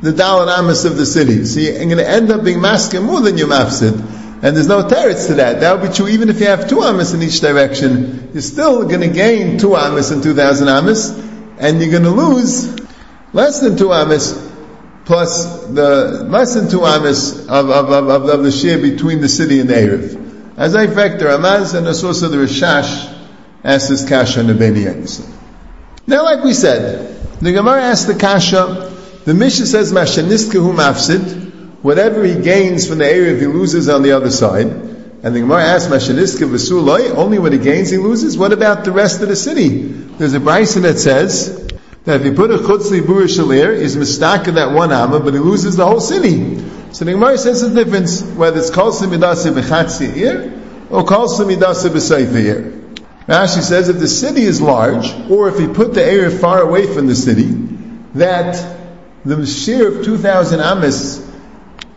the 0.01 0.13
Dalan 0.13 0.57
Amis 0.57 0.85
of 0.85 0.97
the 0.97 1.07
city. 1.07 1.45
So 1.45 1.59
you're 1.59 1.79
going 1.79 1.97
to 1.97 2.09
end 2.09 2.31
up 2.31 2.45
being 2.45 2.61
masking 2.61 3.03
more 3.03 3.21
than 3.21 3.37
your 3.39 3.49
mafsid. 3.49 4.17
And 4.43 4.55
there's 4.55 4.69
no 4.69 4.83
teretz 4.83 5.29
to 5.29 5.35
that. 5.35 5.61
That 5.61 5.81
would 5.81 5.89
be 5.89 5.95
true 5.95 6.09
even 6.09 6.29
if 6.29 6.41
you 6.41 6.47
have 6.47 6.69
two 6.69 6.83
amis 6.83 7.15
in 7.15 7.23
each 7.23 7.41
direction. 7.41 8.31
You're 8.35 8.43
still 8.43 8.87
going 8.87 9.01
to 9.01 9.09
gain 9.09 9.59
two 9.59 9.75
amis 9.75 10.11
and 10.11 10.23
2,000 10.23 10.69
amis, 10.69 11.09
and 11.59 11.81
you're 11.81 11.91
going 11.91 12.03
to 12.03 12.11
lose 12.11 12.79
less 13.33 13.61
than 13.61 13.79
two 13.79 13.95
amis 13.95 14.43
plus 15.07 15.67
the 15.69 16.27
less 16.29 16.55
than 16.55 16.69
two 16.69 16.85
amis 16.85 17.47
of, 17.49 17.71
of, 17.71 17.91
of, 17.91 18.29
of, 18.29 18.43
the 18.43 18.53
share 18.53 18.79
between 18.79 19.21
the 19.21 19.29
city 19.29 19.61
and 19.61 19.71
the 19.71 19.75
Erev. 19.75 20.26
As 20.57 20.75
I 20.75 20.87
factor 20.87 21.27
Amaz 21.27 21.75
and 21.75 21.87
the 21.87 21.93
source 21.93 22.23
of 22.23 22.31
the 22.31 22.39
Rishash 22.39 23.15
asks 23.63 23.91
this 23.91 24.09
kasha 24.09 24.41
and 24.41 24.49
the 24.49 24.55
Beni 24.55 24.87
Now, 26.07 26.25
like 26.25 26.43
we 26.43 26.55
said, 26.55 27.15
the 27.41 27.53
Gemara 27.53 27.83
asked 27.83 28.07
the 28.07 28.15
kasha, 28.15 28.91
the 29.27 29.35
Mishnah 29.35 29.67
says, 29.67 29.93
Mashaniskahu 29.93 30.75
mafsid, 30.75 31.83
whatever 31.83 32.25
he 32.25 32.41
gains 32.41 32.89
from 32.89 32.99
the 32.99 33.07
area, 33.07 33.39
he 33.39 33.47
loses 33.47 33.91
on 33.91 34.03
the 34.03 34.13
other 34.13 34.31
side. 34.31 34.67
And 34.67 35.35
the 35.35 35.41
Gemara 35.41 35.63
asks, 35.63 35.93
Mashaniska 35.93 36.49
v'suloi, 36.49 37.15
only 37.15 37.39
what 37.39 37.53
he 37.53 37.59
gains 37.59 37.91
he 37.91 37.99
loses? 37.99 38.39
What 38.39 38.55
about 38.55 38.87
the 38.87 38.93
rest 38.93 39.21
of 39.21 39.29
the 39.29 39.37
city? 39.37 39.83
There's 39.83 40.33
a 40.33 40.41
Bryson 40.41 40.83
that 40.83 40.99
says, 40.99 41.67
that 42.05 42.21
if 42.21 42.25
you 42.25 42.33
put 42.33 42.51
a 42.51 42.59
chutzli 42.59 43.01
burishalir, 43.01 43.79
he's 43.79 43.97
mistak 43.97 44.49
in 44.49 44.55
that 44.55 44.71
one 44.71 44.91
amma, 44.91 45.21
but 45.21 45.35
he 45.35 45.41
loses 45.41 45.77
the 45.77 45.85
whole 45.85 46.01
city. 46.01 46.63
So 46.97 47.05
the 47.05 47.13
Gemara 47.13 47.37
says 47.37 47.61
the 47.61 47.85
difference, 47.85 48.23
whether 48.23 48.59
it's 48.59 48.71
kol 48.71 48.91
semidasi 48.91 49.53
b'chatzi 49.53 50.89
or 50.91 51.05
kol 51.05 51.29
semidasi 51.29 51.91
b'seifa 51.91 52.97
Rashi 53.27 53.61
says 53.61 53.91
if 53.91 53.99
the 53.99 54.09
city 54.09 54.41
is 54.41 54.63
large, 54.63 55.13
or 55.31 55.51
if 55.51 55.59
he 55.59 55.67
put 55.67 55.93
the 55.93 56.03
area 56.03 56.31
far 56.31 56.63
away 56.63 56.87
from 56.87 57.07
the 57.07 57.15
city, 57.15 57.49
that 58.15 58.79
the 59.27 59.45
share 59.45 59.89
of 59.89 60.07
2,000 60.07 60.61
amis 60.61 61.31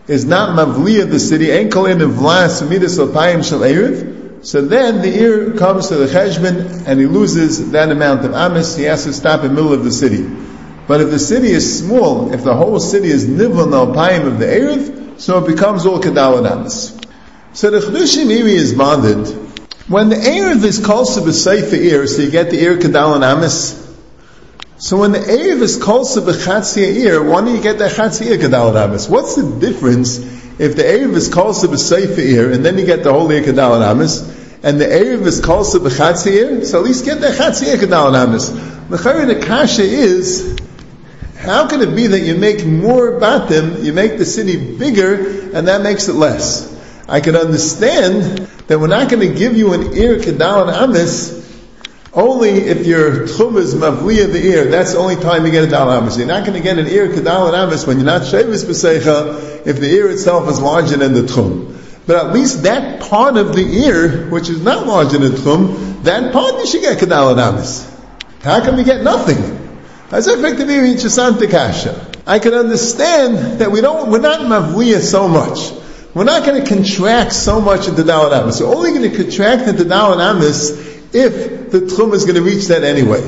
is 0.07 0.25
not 0.25 0.49
mavli 0.49 1.01
of 1.01 1.09
the 1.09 1.19
city, 1.21 1.45
kolin 1.69 2.01
of 2.01 2.11
vlas 2.15 2.69
midas 2.69 2.99
alpayim 2.99 3.47
shel 3.47 3.59
erev, 3.59 4.45
so 4.45 4.63
then 4.63 5.01
the 5.01 5.17
ear 5.17 5.53
comes 5.53 5.87
to 5.87 5.95
the 5.95 6.07
cheshbon 6.07 6.85
and 6.85 6.99
he 6.99 7.05
loses 7.05 7.71
that 7.71 7.89
amount 7.89 8.25
of 8.25 8.33
amis, 8.33 8.75
he 8.75 8.83
has 8.83 9.05
to 9.05 9.13
stop 9.13 9.45
in 9.45 9.47
the 9.47 9.53
middle 9.53 9.71
of 9.71 9.85
the 9.85 9.93
city. 9.93 10.27
But 10.89 11.01
if 11.01 11.09
the 11.11 11.19
city 11.19 11.51
is 11.51 11.79
small, 11.79 12.33
if 12.33 12.43
the 12.43 12.55
whole 12.55 12.79
city 12.79 13.09
is 13.09 13.27
nivl 13.27 13.67
alpayim 13.71 14.25
of 14.25 14.39
the 14.39 14.45
erev, 14.45 15.21
so 15.21 15.37
it 15.37 15.47
becomes 15.47 15.85
all 15.85 16.01
kedal 16.01 16.45
amis. 16.45 16.99
So 17.53 17.71
the 17.71 17.79
Chedushim 17.79 18.29
Iri 18.31 18.55
is 18.55 18.73
bonded. 18.73 19.27
When 19.87 20.09
the 20.09 20.15
Erev 20.15 20.63
is 20.63 20.85
called 20.85 21.07
to 21.15 21.21
the 21.21 21.31
Seifa 21.31 21.73
ear, 21.73 22.05
so 22.05 22.21
you 22.21 22.29
get 22.29 22.51
the 22.51 22.61
ear 22.61 22.77
Kedal 22.77 23.23
Amis, 23.23 23.75
so 24.77 24.97
when 24.97 25.13
the 25.13 25.19
Erev 25.19 25.61
is 25.61 25.77
called 25.77 26.07
to 26.09 26.21
Bechatzia 26.21 26.95
ear, 26.95 27.23
why 27.23 27.41
don't 27.41 27.55
you 27.55 27.61
get 27.61 27.79
the 27.79 27.87
Chatzia 27.87 28.37
Kedal 28.37 28.75
Amis? 28.75 29.09
What's 29.09 29.35
the 29.35 29.59
difference 29.59 30.19
if 30.59 30.75
the 30.75 30.83
Erev 30.83 31.15
is 31.15 31.27
called 31.27 31.55
to 31.61 31.67
Beseifa 31.67 32.19
ear, 32.19 32.51
and 32.51 32.63
then 32.63 32.77
you 32.77 32.85
get 32.85 33.03
the 33.03 33.11
whole 33.11 33.31
ear 33.31 33.41
Kedal 33.41 33.81
Amis, 33.81 34.21
and 34.61 34.79
the 34.79 34.85
Erev 34.85 35.25
is 35.25 35.41
called 35.41 35.65
ear, 36.27 36.65
so 36.65 36.79
at 36.79 36.85
least 36.85 37.03
get 37.05 37.19
the 37.19 37.29
Chatzia 37.29 37.77
Kedal 37.77 38.15
Amis. 38.15 38.49
The 38.49 39.25
the 39.25 39.43
Kasha 39.43 39.81
is, 39.81 40.55
how 41.39 41.67
can 41.67 41.81
it 41.81 41.95
be 41.95 42.07
that 42.07 42.19
you 42.19 42.35
make 42.35 42.65
more 42.65 43.19
batim, 43.19 43.83
you 43.83 43.93
make 43.93 44.17
the 44.17 44.25
city 44.25 44.77
bigger, 44.77 45.51
and 45.55 45.67
that 45.67 45.81
makes 45.81 46.07
it 46.07 46.13
less? 46.13 46.77
I 47.07 47.21
can 47.21 47.35
understand 47.35 48.39
that 48.67 48.79
we're 48.79 48.87
not 48.87 49.09
going 49.09 49.27
to 49.27 49.33
give 49.33 49.57
you 49.57 49.73
an 49.73 49.97
ear 49.97 50.17
Kedal 50.19 50.67
and 50.67 50.71
Amis 50.71 51.39
only 52.13 52.49
if 52.49 52.87
your 52.87 53.27
tchum 53.27 53.57
is 53.57 53.75
mavliya 53.75 54.31
the 54.31 54.43
ear, 54.43 54.65
that's 54.65 54.93
the 54.93 54.97
only 54.99 55.15
time 55.15 55.45
you 55.45 55.51
get 55.51 55.63
a 55.63 55.67
dal 55.67 55.91
amis. 55.91 56.17
You're 56.17 56.27
not 56.27 56.43
going 56.43 56.57
to 56.57 56.63
get 56.63 56.79
an 56.79 56.87
ear 56.87 57.07
kadal 57.07 57.53
amis 57.53 57.85
when 57.85 57.97
you're 57.97 58.05
not 58.05 58.23
shavis 58.23 58.65
b'seicha 58.65 59.67
if 59.67 59.79
the 59.79 59.87
ear 59.87 60.09
itself 60.09 60.49
is 60.49 60.59
larger 60.59 60.97
than 60.97 61.13
the 61.13 61.21
tchum. 61.21 61.75
But 62.07 62.25
at 62.25 62.33
least 62.33 62.63
that 62.63 63.01
part 63.01 63.37
of 63.37 63.55
the 63.55 63.61
ear, 63.61 64.27
which 64.29 64.49
is 64.49 64.59
not 64.59 64.87
larger 64.87 65.19
than 65.19 65.31
the 65.33 65.37
tchum, 65.37 66.03
that 66.03 66.33
part 66.33 66.55
you 66.55 66.65
should 66.65 66.81
get 66.81 66.97
kadal 66.97 67.37
amis. 67.37 67.87
How 68.41 68.63
can 68.65 68.75
we 68.75 68.83
get 68.83 69.03
nothing? 69.03 69.68
As 70.11 70.27
effectively 70.27 71.47
kasha. 71.47 72.07
I 72.25 72.39
can 72.39 72.53
understand 72.53 73.59
that 73.59 73.71
we 73.71 73.81
don't, 73.81 74.09
we're 74.09 74.19
not 74.19 74.41
mavliya 74.41 75.01
so 75.01 75.27
much. 75.27 75.71
We're 76.15 76.23
not 76.23 76.45
going 76.45 76.63
to 76.63 76.67
contract 76.67 77.33
so 77.33 77.61
much 77.61 77.87
into 77.87 78.01
Dalit 78.01 78.33
Amis. 78.33 78.59
We're 78.59 78.73
only 78.73 78.91
going 78.91 79.11
to 79.11 79.15
contract 79.15 79.67
into 79.67 79.83
Dalit 79.83 80.19
Amis 80.19 80.71
if 81.13 81.71
the 81.71 81.81
tchum 81.81 82.13
is 82.13 82.25
going 82.25 82.35
to 82.35 82.41
reach 82.41 82.67
that 82.67 82.83
anyway. 82.83 83.21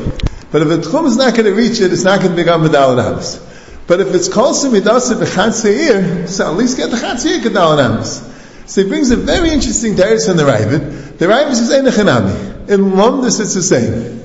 But 0.51 0.63
if 0.63 0.67
the 0.67 0.77
tchum 0.77 1.05
is 1.05 1.17
not 1.17 1.33
going 1.33 1.45
to 1.45 1.53
reach 1.53 1.79
it, 1.79 1.93
it's 1.93 2.03
not 2.03 2.19
going 2.19 2.31
to 2.31 2.35
become 2.35 2.63
medal 2.63 2.99
and 2.99 3.39
But 3.87 4.01
if 4.01 4.13
it's 4.13 4.27
called 4.27 4.55
semidasa 4.55 5.15
b'chatzeir, 5.15 6.27
so 6.27 6.51
at 6.51 6.57
least 6.57 6.77
get 6.77 6.89
the 6.89 6.97
chatzeir 6.97 7.41
kedal 7.41 7.77
and 7.77 8.69
So 8.69 8.83
he 8.83 8.89
brings 8.89 9.11
a 9.11 9.17
very 9.17 9.51
interesting 9.51 9.95
teretz 9.95 10.27
from 10.27 10.37
the 10.37 10.43
Ravid. 10.43 11.17
The 11.19 11.25
Ravid 11.27 11.55
says, 11.55 11.71
Ein 11.71 11.85
In 12.69 12.91
Londis 12.91 13.39
it's 13.39 13.53
the 13.53 13.61
same. 13.61 14.20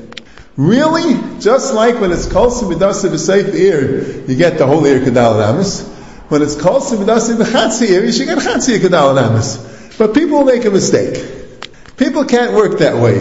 Really? 0.57 1.39
Just 1.39 1.75
like 1.75 2.01
when 2.01 2.13
it's 2.13 2.27
Kol 2.31 2.51
Simidasa 2.51 3.11
B'Seif 3.11 3.55
ear, 3.55 4.25
you 4.27 4.37
get 4.37 4.57
the 4.57 4.67
whole 4.67 4.85
ear 4.87 5.01
Kedal 5.01 5.43
Amis. 5.43 5.87
When 6.29 6.41
it's 6.41 6.61
Kol 6.61 6.81
Simidasa 6.81 7.37
B'Chatzi 7.37 7.91
ear, 7.91 8.05
you 8.05 8.13
should 8.13 8.27
get 8.27 8.39
Chatzi 8.39 8.79
Kedal 8.79 9.23
Amis. 9.23 9.95
But 9.99 10.15
people 10.15 10.45
make 10.45 10.65
a 10.65 10.71
mistake. 10.71 11.23
People 11.99 12.25
can't 12.25 12.55
work 12.55 12.79
that 12.79 12.97
way. 12.97 13.19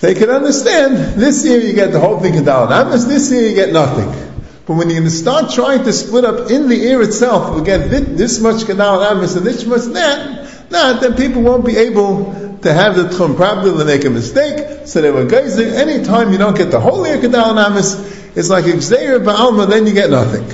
They 0.00 0.14
can 0.14 0.30
understand, 0.30 1.20
this 1.20 1.44
year 1.44 1.60
you 1.60 1.74
get 1.74 1.92
the 1.92 2.00
whole 2.00 2.20
thing 2.20 2.34
Kedal 2.34 2.70
Amis, 2.70 3.04
this 3.04 3.30
year 3.32 3.48
you 3.48 3.54
get 3.54 3.72
nothing. 3.72 4.08
But 4.64 4.74
when 4.74 4.90
you 4.90 5.08
start 5.10 5.50
trying 5.50 5.82
to 5.84 5.92
split 5.92 6.24
up 6.24 6.50
in 6.52 6.68
the 6.68 6.76
ear 6.84 7.02
itself, 7.02 7.58
we 7.58 7.64
get 7.64 7.90
this 7.90 8.40
much 8.40 8.62
Kedal 8.62 9.04
Amis 9.04 9.34
and 9.34 9.44
this 9.44 9.66
much 9.66 9.82
that, 9.92 10.41
nah, 10.72 10.94
then 10.94 11.14
people 11.14 11.42
won't 11.42 11.64
be 11.64 11.76
able 11.76 12.58
to 12.62 12.72
have 12.72 12.96
the 12.96 13.04
tchum. 13.04 13.36
Probably 13.36 13.70
they 13.72 13.84
make 13.84 14.04
a 14.04 14.10
mistake. 14.10 14.86
So 14.86 15.00
they 15.00 15.10
were 15.10 15.26
gazing. 15.26 15.68
Anytime 15.68 16.32
you 16.32 16.38
don't 16.38 16.56
get 16.56 16.70
the 16.70 16.80
whole 16.80 17.06
year 17.06 17.18
kedal 17.18 17.54
namis, 17.54 18.36
it's 18.36 18.48
like 18.48 18.64
exeir 18.64 19.20
ba'alma, 19.20 19.68
then 19.68 19.86
you 19.86 19.92
get 19.92 20.10
nothing. 20.10 20.44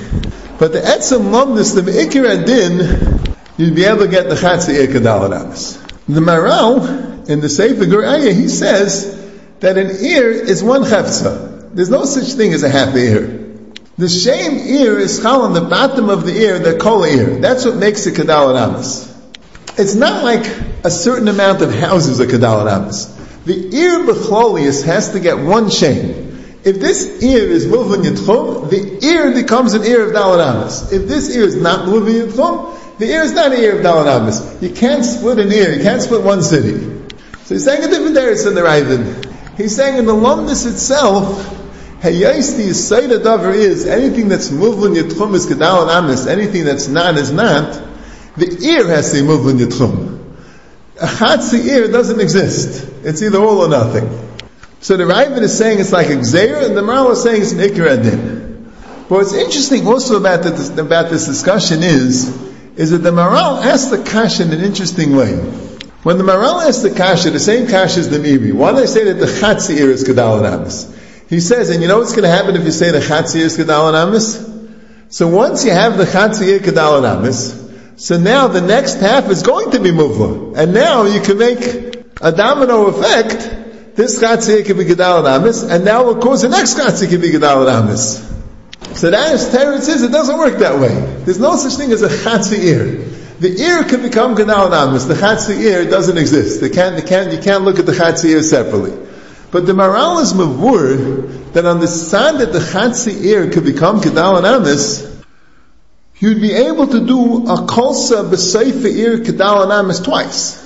But 0.57 0.73
the 0.73 0.81
etzem 0.81 1.31
lumdis, 1.31 1.75
the 1.75 1.83
me'ikir 1.83 2.45
din, 2.45 3.35
you'd 3.57 3.75
be 3.75 3.85
able 3.85 3.99
to 4.01 4.07
get 4.07 4.29
the 4.29 4.35
chatzah 4.35 4.73
ear 4.73 4.87
kedal 4.87 5.29
namis. 5.29 5.77
The 6.07 6.21
Maral, 6.21 7.29
in 7.29 7.39
the 7.39 7.49
Sefer 7.49 7.85
Guraya, 7.85 8.33
he 8.33 8.47
says 8.47 9.15
that 9.59 9.77
an 9.77 10.03
ear 10.03 10.31
is 10.31 10.63
one 10.63 10.83
chefza. 10.83 11.73
There's 11.73 11.89
no 11.89 12.05
such 12.05 12.33
thing 12.33 12.53
as 12.53 12.63
a 12.63 12.69
half 12.69 12.95
ear. 12.95 13.45
The 13.97 14.09
shame 14.09 14.57
ear 14.57 14.97
is 14.97 15.19
chal 15.21 15.43
on 15.43 15.53
the 15.53 15.61
bottom 15.61 16.09
of 16.09 16.25
the 16.25 16.33
ear, 16.33 16.57
the 16.57 16.77
kol 16.77 17.03
ear. 17.03 17.39
That's 17.39 17.65
what 17.65 17.75
makes 17.75 18.07
it 18.07 18.15
kedal 18.15 18.53
namis. 18.55 19.08
It's 19.79 19.95
not 19.95 20.25
like 20.25 20.45
a 20.83 20.91
certain 20.91 21.29
amount 21.29 21.61
of 21.61 21.73
houses 21.73 22.19
are 22.19 22.25
Kedal 22.25 22.63
Abbas. 22.63 23.05
The 23.45 23.73
ear 23.77 23.99
Bechlolius 23.99 24.83
has 24.83 25.13
to 25.13 25.21
get 25.21 25.39
one 25.39 25.69
chain. 25.69 26.57
If 26.65 26.81
this 26.81 27.23
ear 27.23 27.45
is 27.45 27.65
moving 27.65 28.01
Yitchum, 28.01 28.69
the 28.69 29.05
ear 29.07 29.31
becomes 29.33 29.75
an 29.75 29.85
ear 29.85 30.05
of 30.05 30.11
Dalan. 30.11 30.91
If 30.91 31.07
this 31.07 31.33
ear 31.33 31.43
is 31.43 31.55
not 31.55 31.87
moving 31.87 32.15
Yitchum, 32.15 32.97
the 32.97 33.05
ear 33.05 33.21
is 33.21 33.31
not 33.31 33.53
an 33.53 33.59
ear 33.61 33.77
of 33.77 33.85
Dalan. 33.85 34.61
You 34.61 34.69
can't 34.69 35.05
split 35.05 35.39
an 35.39 35.49
ear, 35.49 35.73
you 35.73 35.81
can't 35.81 36.01
split 36.01 36.23
one 36.23 36.43
city. 36.43 36.77
So 37.45 37.55
he's 37.55 37.63
saying 37.63 37.81
a 37.81 37.87
different 37.87 38.15
derius 38.15 38.45
in 38.45 38.55
the 38.55 38.61
Raiden. 38.61 39.55
He's 39.55 39.77
saying 39.77 39.97
in 39.97 40.05
the 40.05 40.13
Lumnus 40.13 40.67
itself, 40.67 41.55
Hayais 42.01 42.57
the 42.57 42.63
Yisaida 42.63 43.23
Dover 43.23 43.51
is 43.51 43.87
anything 43.87 44.27
that's 44.27 44.51
moving 44.51 45.01
Yitchum 45.01 45.33
is 45.35 45.47
Kedal 45.47 45.83
Abbas, 45.83 46.27
anything 46.27 46.65
that's 46.65 46.89
not 46.89 47.15
is 47.15 47.31
not, 47.31 47.88
the 48.39 48.65
ear 48.65 48.87
has 48.87 49.13
moving 49.21 49.57
Yitchum 49.57 50.19
a 51.01 51.05
chatzi 51.05 51.65
ear 51.65 51.87
doesn't 51.87 52.19
exist. 52.19 52.85
It's 53.03 53.21
either 53.21 53.39
all 53.39 53.59
or 53.59 53.69
nothing. 53.69 54.27
So 54.81 54.97
the 54.97 55.05
Ravid 55.05 55.41
is 55.41 55.57
saying 55.57 55.79
it's 55.79 55.91
like 55.91 56.07
a 56.07 56.15
gzeir, 56.15 56.65
and 56.65 56.75
the 56.75 56.81
Maral 56.81 57.11
is 57.11 57.23
saying 57.23 57.41
it's 57.41 57.51
an 57.53 57.59
ikra 57.59 58.01
din. 58.01 58.71
But 59.07 59.09
what's 59.09 59.33
interesting 59.33 59.87
also 59.87 60.17
about, 60.17 60.43
the, 60.43 60.81
about 60.81 61.09
this 61.09 61.25
discussion 61.25 61.83
is, 61.83 62.27
is 62.75 62.91
that 62.91 62.99
the 62.99 63.11
Maral 63.11 63.63
asked 63.63 63.91
the 63.91 64.03
kasha 64.03 64.43
in 64.43 64.53
an 64.53 64.61
interesting 64.61 65.15
way. 65.15 65.35
When 66.03 66.17
the 66.17 66.23
Maral 66.23 66.65
asked 66.65 66.83
the 66.83 66.91
kasha, 66.91 67.31
the 67.31 67.39
same 67.39 67.67
kasha 67.67 68.01
as 68.01 68.09
the 68.09 68.17
Meiri, 68.17 68.53
why 68.53 68.71
do 68.71 68.77
they 68.77 68.85
say 68.85 69.05
that 69.05 69.15
the 69.15 69.25
chatzi 69.25 69.77
ear 69.77 69.89
is 69.89 70.03
kedal 70.03 70.43
and 70.43 71.29
He 71.29 71.39
says, 71.39 71.69
and 71.69 71.81
you 71.81 71.87
know 71.87 71.99
what's 71.99 72.11
going 72.11 72.23
to 72.23 72.29
happen 72.29 72.55
if 72.55 72.63
you 72.63 72.71
say 72.71 72.91
the 72.91 72.99
chatzi 72.99 73.37
ear 73.37 73.45
is 73.45 73.57
kedal 73.57 73.93
and 73.93 75.13
So 75.13 75.27
once 75.27 75.65
you 75.65 75.71
have 75.71 75.97
the 75.97 76.05
chatzi 76.05 76.47
ear 76.47 76.59
kedal 76.59 77.03
and 77.03 77.58
so 77.99 78.17
now 78.17 78.47
the 78.47 78.61
next 78.61 79.01
half 79.01 79.29
is 79.29 79.43
going 79.43 79.71
to 79.71 79.79
be 79.79 79.91
muvla. 79.91 80.57
And 80.57 80.73
now 80.73 81.03
you 81.03 81.19
can 81.19 81.37
make 81.37 81.59
a 82.21 82.31
domino 82.31 82.85
effect. 82.85 83.97
This 83.97 84.21
chatzir 84.21 84.65
can 84.65 84.77
be 84.77 84.85
gedal 84.85 85.27
amis, 85.27 85.63
and 85.63 85.83
now 85.83 86.09
of 86.09 86.21
course 86.21 86.43
the 86.43 86.47
next 86.47 86.77
chatzir 86.77 87.09
can 87.09 87.19
be 87.19 87.29
gedal 87.29 87.69
amis. 87.69 88.25
So 88.97 89.11
that 89.11 89.33
is 89.33 89.49
Teretz 89.49 89.81
says 89.81 90.01
it 90.01 90.13
doesn't 90.13 90.37
work 90.37 90.59
that 90.59 90.79
way. 90.79 90.95
There's 91.25 91.41
no 91.41 91.57
such 91.57 91.73
thing 91.73 91.91
as 91.91 92.01
a 92.01 92.07
chatzir 92.07 92.59
ear. 92.59 92.85
The 93.39 93.61
ear 93.61 93.83
can 93.83 94.01
become 94.01 94.33
gedal 94.37 94.71
amis. 94.71 95.03
The 95.03 95.15
chatzir 95.15 95.59
ear 95.59 95.83
doesn't 95.83 96.17
exist. 96.17 96.61
They 96.61 96.69
can't, 96.69 96.95
they 96.95 97.05
can't, 97.05 97.33
you 97.33 97.39
can't 97.39 97.65
look 97.65 97.79
at 97.79 97.85
the 97.85 97.91
chatzir 97.91 98.29
ear 98.29 98.43
separately. 98.43 98.97
But 99.51 99.65
the 99.65 99.73
Maral 99.73 100.21
is 100.21 100.31
mavur 100.31 101.51
that 101.51 101.65
on 101.65 101.81
the 101.81 101.87
side 101.87 102.39
that 102.39 102.53
the 102.53 102.59
chatzir 102.59 103.21
ear 103.25 103.51
could 103.51 103.65
become 103.65 103.99
gedal 103.99 104.41
amis, 104.41 105.18
you'd 106.19 106.41
be 106.41 106.51
able 106.51 106.87
to 106.87 107.05
do 107.05 107.47
a 107.47 107.65
kolsa 107.65 108.29
b'seifa 108.29 108.85
ir 108.85 109.19
kedal 109.19 109.65
anamis 109.65 110.03
twice. 110.03 110.65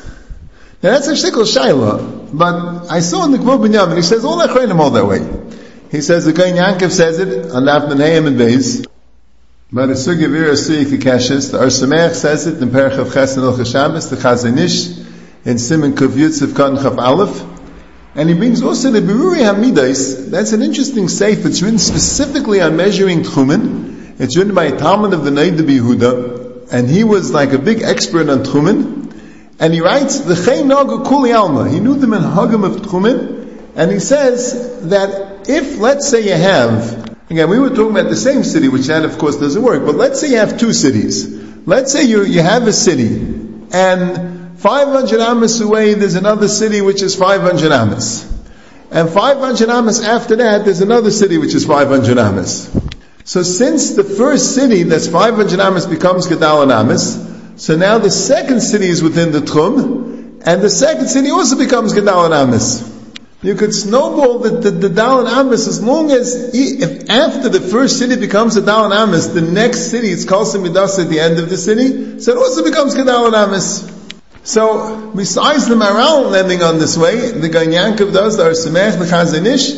Now 0.81 0.91
that's 0.91 1.07
a 1.07 1.13
shtickle 1.13 1.45
shaila, 1.45 2.37
but 2.37 2.91
I 2.91 2.99
saw 2.99 3.25
in 3.25 3.31
the 3.31 3.37
Gvul 3.37 3.65
Binyamin, 3.65 3.95
he 3.95 4.01
says 4.01 4.25
all 4.25 4.39
Achreinim 4.39 4.79
all 4.79 4.89
that 4.91 5.05
way. 5.05 5.21
He 5.91 6.01
says 6.01 6.25
the 6.25 6.33
Kohen 6.33 6.55
Yankov 6.55 6.91
says 6.91 7.19
it 7.19 7.51
on 7.51 7.63
Nafnan 7.63 7.97
Hayim 7.97 8.27
and 8.27 8.37
Beis, 8.37 8.85
but 9.71 9.85
the 9.85 9.93
Sugi 9.93 10.29
Vira 10.29 10.53
Suyi 10.53 10.89
the 10.89 11.57
Arsamech 11.57 12.13
says 12.15 12.47
it 12.47 12.61
in 12.61 12.69
Perich 12.69 12.97
of 12.97 13.07
Chesed 13.09 13.37
El 13.37 13.53
Chashamis, 13.53 14.09
the 14.09 14.15
Chazon 14.15 14.57
Ish, 14.57 14.97
in 15.45 15.59
Simon 15.59 15.93
Kuv 15.93 16.09
Yitzif 16.09 16.55
Kan 16.55 16.77
Chav 16.77 16.97
Aleph, 16.97 17.43
and 18.15 18.27
he 18.27 18.35
brings 18.35 18.61
also 18.61 18.91
the 18.91 19.01
Beruri 19.01 19.39
Hamidais, 19.39 20.29
that's 20.29 20.51
an 20.51 20.63
interesting 20.63 21.05
seif, 21.05 21.45
it's 21.45 21.61
written 21.61 21.79
specifically 21.79 22.59
on 22.59 22.75
measuring 22.75 23.21
Tchumen, 23.23 23.92
it's 24.19 24.37
written 24.37 24.53
by 24.53 24.65
a 24.65 24.77
Talmud 24.77 25.13
of 25.13 25.23
the 25.23 25.31
Neid 25.31 25.53
Yehuda, 25.53 26.71
and 26.71 26.89
he 26.89 27.03
was 27.03 27.31
like 27.31 27.51
a 27.53 27.57
big 27.57 27.81
expert 27.81 28.29
on 28.29 28.43
Tchumen. 28.43 29.03
And 29.59 29.73
he 29.73 29.81
writes, 29.81 30.19
the 30.19 30.33
Nagu 30.33 31.07
Kuli 31.07 31.31
Alma. 31.31 31.69
He 31.69 31.79
knew 31.79 31.95
the 31.95 32.07
Menhagim 32.07 32.65
of 32.65 32.81
Tchumen, 32.81 33.71
and 33.75 33.91
he 33.91 33.99
says 33.99 34.89
that 34.89 35.49
if, 35.49 35.77
let's 35.77 36.09
say 36.09 36.21
you 36.21 36.33
have, 36.33 37.17
again, 37.29 37.49
we 37.49 37.59
were 37.59 37.69
talking 37.69 37.91
about 37.91 38.09
the 38.09 38.15
same 38.15 38.43
city, 38.43 38.67
which 38.67 38.87
that 38.87 39.05
of 39.05 39.17
course 39.17 39.37
doesn't 39.37 39.61
work, 39.61 39.85
but 39.85 39.95
let's 39.95 40.19
say 40.19 40.29
you 40.29 40.37
have 40.37 40.59
two 40.59 40.73
cities. 40.73 41.27
Let's 41.65 41.91
say 41.91 42.03
you, 42.03 42.23
you 42.23 42.41
have 42.41 42.67
a 42.67 42.73
city, 42.73 43.15
and 43.71 44.59
500 44.59 45.19
amas 45.19 45.59
away, 45.59 45.93
there's 45.93 46.15
another 46.15 46.47
city 46.47 46.81
which 46.81 47.01
is 47.01 47.15
500 47.15 47.71
amas. 47.71 48.29
And 48.91 49.09
500 49.09 49.69
amas 49.69 50.03
after 50.03 50.35
that, 50.37 50.65
there's 50.65 50.81
another 50.81 51.09
city 51.09 51.37
which 51.37 51.53
is 51.53 51.65
500 51.65 52.17
amas. 52.17 52.69
So 53.25 53.41
since 53.41 53.91
the 53.91 54.03
first 54.03 54.53
city 54.53 54.83
that's 54.83 55.07
500 55.07 55.59
amas 55.59 55.85
becomes 55.85 56.27
Gedal 56.27 56.63
and 56.63 56.71
Amas, 56.71 57.31
so 57.55 57.77
now 57.77 57.97
the 57.97 58.11
second 58.11 58.61
city 58.61 58.87
is 58.87 59.01
within 59.01 59.31
the 59.31 59.41
Trum, 59.41 60.41
and 60.45 60.61
the 60.61 60.69
second 60.69 61.07
city 61.07 61.29
also 61.29 61.57
becomes 61.57 61.93
Gedal 61.93 62.25
and 62.25 62.33
Amas. 62.33 62.91
You 63.41 63.55
could 63.55 63.73
snowball 63.73 64.39
the, 64.39 64.49
the, 64.51 64.71
the 64.71 64.89
Dal 64.89 65.19
and 65.19 65.27
Amas 65.27 65.67
as 65.67 65.83
long 65.83 66.11
as, 66.11 66.51
if 66.53 67.09
after 67.09 67.49
the 67.49 67.59
first 67.59 67.99
city 67.99 68.15
becomes 68.15 68.55
a 68.55 68.61
Dal 68.61 68.85
and 68.85 68.93
Amas, 68.93 69.27
the 69.27 69.41
next 69.41 69.91
city, 69.91 70.07
it's 70.07 70.23
called 70.23 70.47
Midas 70.61 70.97
at 70.97 71.09
the 71.09 71.19
end 71.19 71.39
of 71.39 71.49
the 71.49 71.57
city, 71.57 72.21
so 72.21 72.31
it 72.31 72.37
also 72.37 72.63
becomes 72.63 72.95
Gedal 72.95 73.27
and 73.27 73.35
Amas. 73.35 73.89
So, 74.43 75.11
besides 75.15 75.67
the 75.67 75.75
Maral 75.75 76.31
landing 76.31 76.63
on 76.63 76.79
this 76.79 76.97
way, 76.97 77.31
the 77.31 77.49
Ganyankov 77.49 78.13
does 78.13 78.37
the 78.37 78.43
Arsamech, 78.43 78.99
the 78.99 79.05
Chazon 79.05 79.45
Ish, 79.45 79.71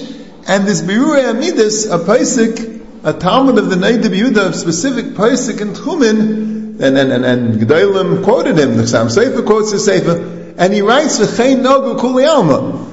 and 0.47 0.67
this 0.67 0.81
Birur 0.81 1.23
Amidus, 1.23 1.91
a 1.91 1.97
Paisik, 1.97 2.74
a 3.05 3.13
Talmud 3.13 3.59
of 3.59 3.69
the 3.69 3.75
Neid 3.75 4.03
of 4.03 4.11
Yehuda, 4.11 4.55
specific 4.55 5.15
Pesach 5.15 5.61
and 5.61 5.75
Tchumen, 5.75 6.81
and, 6.81 6.97
and, 6.97 7.11
and, 7.11 7.23
and 7.23 8.23
quoted 8.23 8.57
him, 8.57 8.77
the 8.77 8.87
Sam 8.87 9.11
Sefer 9.11 9.43
quotes 9.43 9.71
the 9.71 9.77
Sefer, 9.77 10.55
and 10.57 10.73
he 10.73 10.81
writes, 10.81 11.19
V'chein 11.19 11.61
nogu 11.61 11.99
kuli 11.99 12.25
alma. 12.25 12.83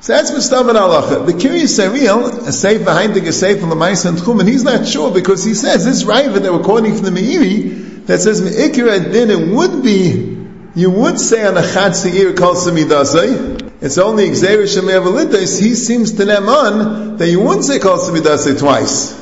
So 0.00 0.14
that's 0.14 0.30
Mustafa 0.30 0.70
Alacha. 0.70 1.26
The 1.26 1.34
curious 1.34 1.78
Ariel, 1.78 2.46
a 2.46 2.50
Sefer 2.50 2.82
behind 2.82 3.12
the 3.12 3.30
Sefer 3.30 3.66
Lamais 3.66 4.06
and 4.08 4.16
Tchumen, 4.16 4.48
he's 4.48 4.64
not 4.64 4.86
sure 4.86 5.12
because 5.12 5.44
he 5.44 5.52
says 5.52 5.84
this 5.84 6.02
Riva 6.04 6.40
that 6.40 6.50
we're 6.50 6.64
quoting 6.64 6.94
from 6.94 7.04
the 7.04 7.10
Meiri, 7.10 8.06
that 8.06 8.22
says, 8.22 8.40
Me'ikir 8.40 9.12
din, 9.12 9.30
it 9.30 9.54
would 9.54 9.82
be, 9.82 10.34
you 10.74 10.90
would 10.90 11.20
say 11.20 11.46
on 11.46 11.58
a 11.58 11.60
Chatzir 11.60 12.34
Kol 12.38 12.54
Samidasai, 12.54 13.82
it's 13.82 13.98
only 13.98 14.30
Xer 14.30 14.62
Shemev 14.62 15.60
he 15.60 15.74
seems 15.74 16.12
to 16.12 16.24
them 16.24 16.48
on 16.48 17.18
that 17.18 17.28
you 17.28 17.40
wouldn't 17.40 17.66
say 17.66 17.78
Kol 17.78 17.98
Samidasai 17.98 18.58
twice. 18.58 19.17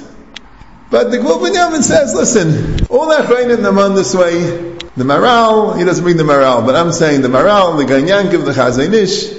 But 0.88 1.10
the 1.10 1.18
Gvul 1.18 1.40
Binyamin 1.40 1.82
says, 1.82 2.14
listen, 2.14 2.86
all 2.86 3.08
them 3.08 3.78
on 3.78 3.94
this 3.94 4.14
way, 4.14 4.76
the 4.96 5.04
Maral, 5.04 5.76
he 5.76 5.84
doesn't 5.84 6.04
bring 6.04 6.16
the 6.16 6.22
Maral, 6.22 6.64
but 6.64 6.76
I'm 6.76 6.92
saying 6.92 7.22
the 7.22 7.28
Maral, 7.28 7.76
the 7.76 7.92
Ganyankiv, 7.92 8.44
the 8.44 8.52
Chazon 8.52 8.92
Ish, 8.94 9.30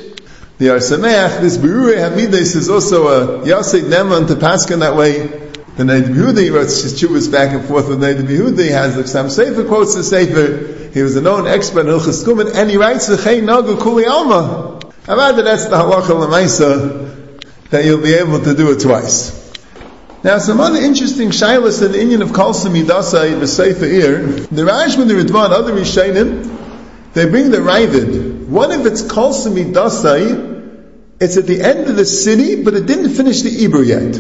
the 0.57 0.67
Arsameach, 0.67 1.41
this 1.41 1.57
Berure 1.57 1.95
Hamidis 1.95 2.55
is 2.55 2.69
also 2.69 3.07
a 3.07 3.45
Yasei 3.45 3.81
Neman 3.81 4.27
to 4.27 4.35
Paskin 4.35 4.79
that 4.79 4.95
way. 4.95 5.27
The 5.77 5.85
Neid 5.85 6.05
Behudi 6.05 6.51
his 6.51 6.99
chuvas 6.99 7.31
back 7.31 7.53
and 7.53 7.63
forth 7.63 7.87
with 7.87 8.01
Neid 8.01 8.17
Behudi, 8.17 8.69
has 8.69 8.95
the 8.95 9.07
Sam 9.07 9.29
Sefer 9.29 9.63
quotes 9.63 9.95
the 9.95 10.03
Sefer, 10.03 10.91
he 10.91 11.01
was 11.01 11.15
a 11.15 11.21
known 11.21 11.47
expert 11.47 11.81
in 11.81 11.87
Hilchas 11.87 12.25
Kumen, 12.25 12.53
and 12.55 12.69
he 12.69 12.77
writes 12.77 13.07
the 13.07 13.15
Chei 13.15 13.41
Nagu 13.41 13.79
Kuli 13.81 14.05
Alma. 14.05 14.79
About 15.03 15.37
that 15.37 15.43
that's 15.43 15.65
the 15.65 15.77
halacha 15.77 16.09
lemaisa 16.09 17.41
that 17.69 17.85
you'll 17.85 18.01
be 18.01 18.13
able 18.15 18.39
to 18.39 18.53
do 18.53 18.71
it 18.71 18.81
twice. 18.81 19.46
Now, 20.27 20.39
some 20.39 20.59
other 20.59 20.81
interesting 20.81 21.29
shaylas 21.29 21.81
in 21.81 21.93
the 21.93 22.01
Indian 22.01 22.21
of 22.21 22.33
Kol 22.33 22.51
Samidasai, 22.53 23.39
the 23.39 23.47
Sefer 23.47 23.85
Ir, 23.85 24.27
the 24.51 24.63
Rashman, 24.63 25.07
the 25.07 25.13
Ridvan, 25.13 25.51
other 25.51 25.71
Rishainim, 25.71 27.13
they 27.13 27.29
bring 27.29 27.49
the 27.49 27.59
Ravid. 27.59 28.45
What 28.47 28.71
if 28.71 28.85
it's 28.85 29.03
Kol 29.03 29.31
Samidasai, 29.31 31.21
It's 31.21 31.37
at 31.37 31.47
the 31.47 31.61
end 31.61 31.87
of 31.87 31.95
the 31.95 32.03
city, 32.03 32.61
but 32.61 32.73
it 32.73 32.85
didn't 32.87 33.11
finish 33.11 33.41
the 33.41 33.51
Ibr 33.51 33.85
yet. 33.87 34.17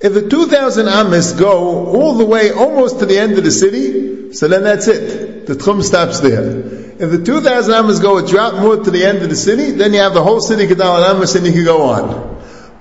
If 0.00 0.12
the 0.12 0.28
2,000 0.28 0.88
Amis 0.88 1.34
go 1.34 1.86
all 1.86 2.14
the 2.14 2.26
way 2.26 2.50
almost 2.50 2.98
to 2.98 3.06
the 3.06 3.16
end 3.16 3.38
of 3.38 3.44
the 3.44 3.52
city, 3.52 4.32
so 4.32 4.48
then 4.48 4.64
that's 4.64 4.88
it. 4.88 5.46
The 5.46 5.54
Tchum 5.54 5.84
stops 5.84 6.18
there. 6.18 6.50
If 6.98 7.12
the 7.12 7.22
2,000 7.24 7.72
Amis 7.72 8.00
go 8.00 8.18
a 8.18 8.26
drop 8.26 8.54
more 8.54 8.76
to 8.76 8.90
the 8.90 9.04
end 9.04 9.22
of 9.22 9.28
the 9.30 9.36
city, 9.36 9.70
then 9.70 9.94
you 9.94 10.00
have 10.00 10.14
the 10.14 10.24
whole 10.24 10.40
city 10.40 10.66
Kedal 10.66 10.96
and 10.96 11.16
Amis 11.16 11.36
and 11.36 11.46
you 11.46 11.52
can 11.52 11.64
go 11.64 11.82
on. 11.82 12.29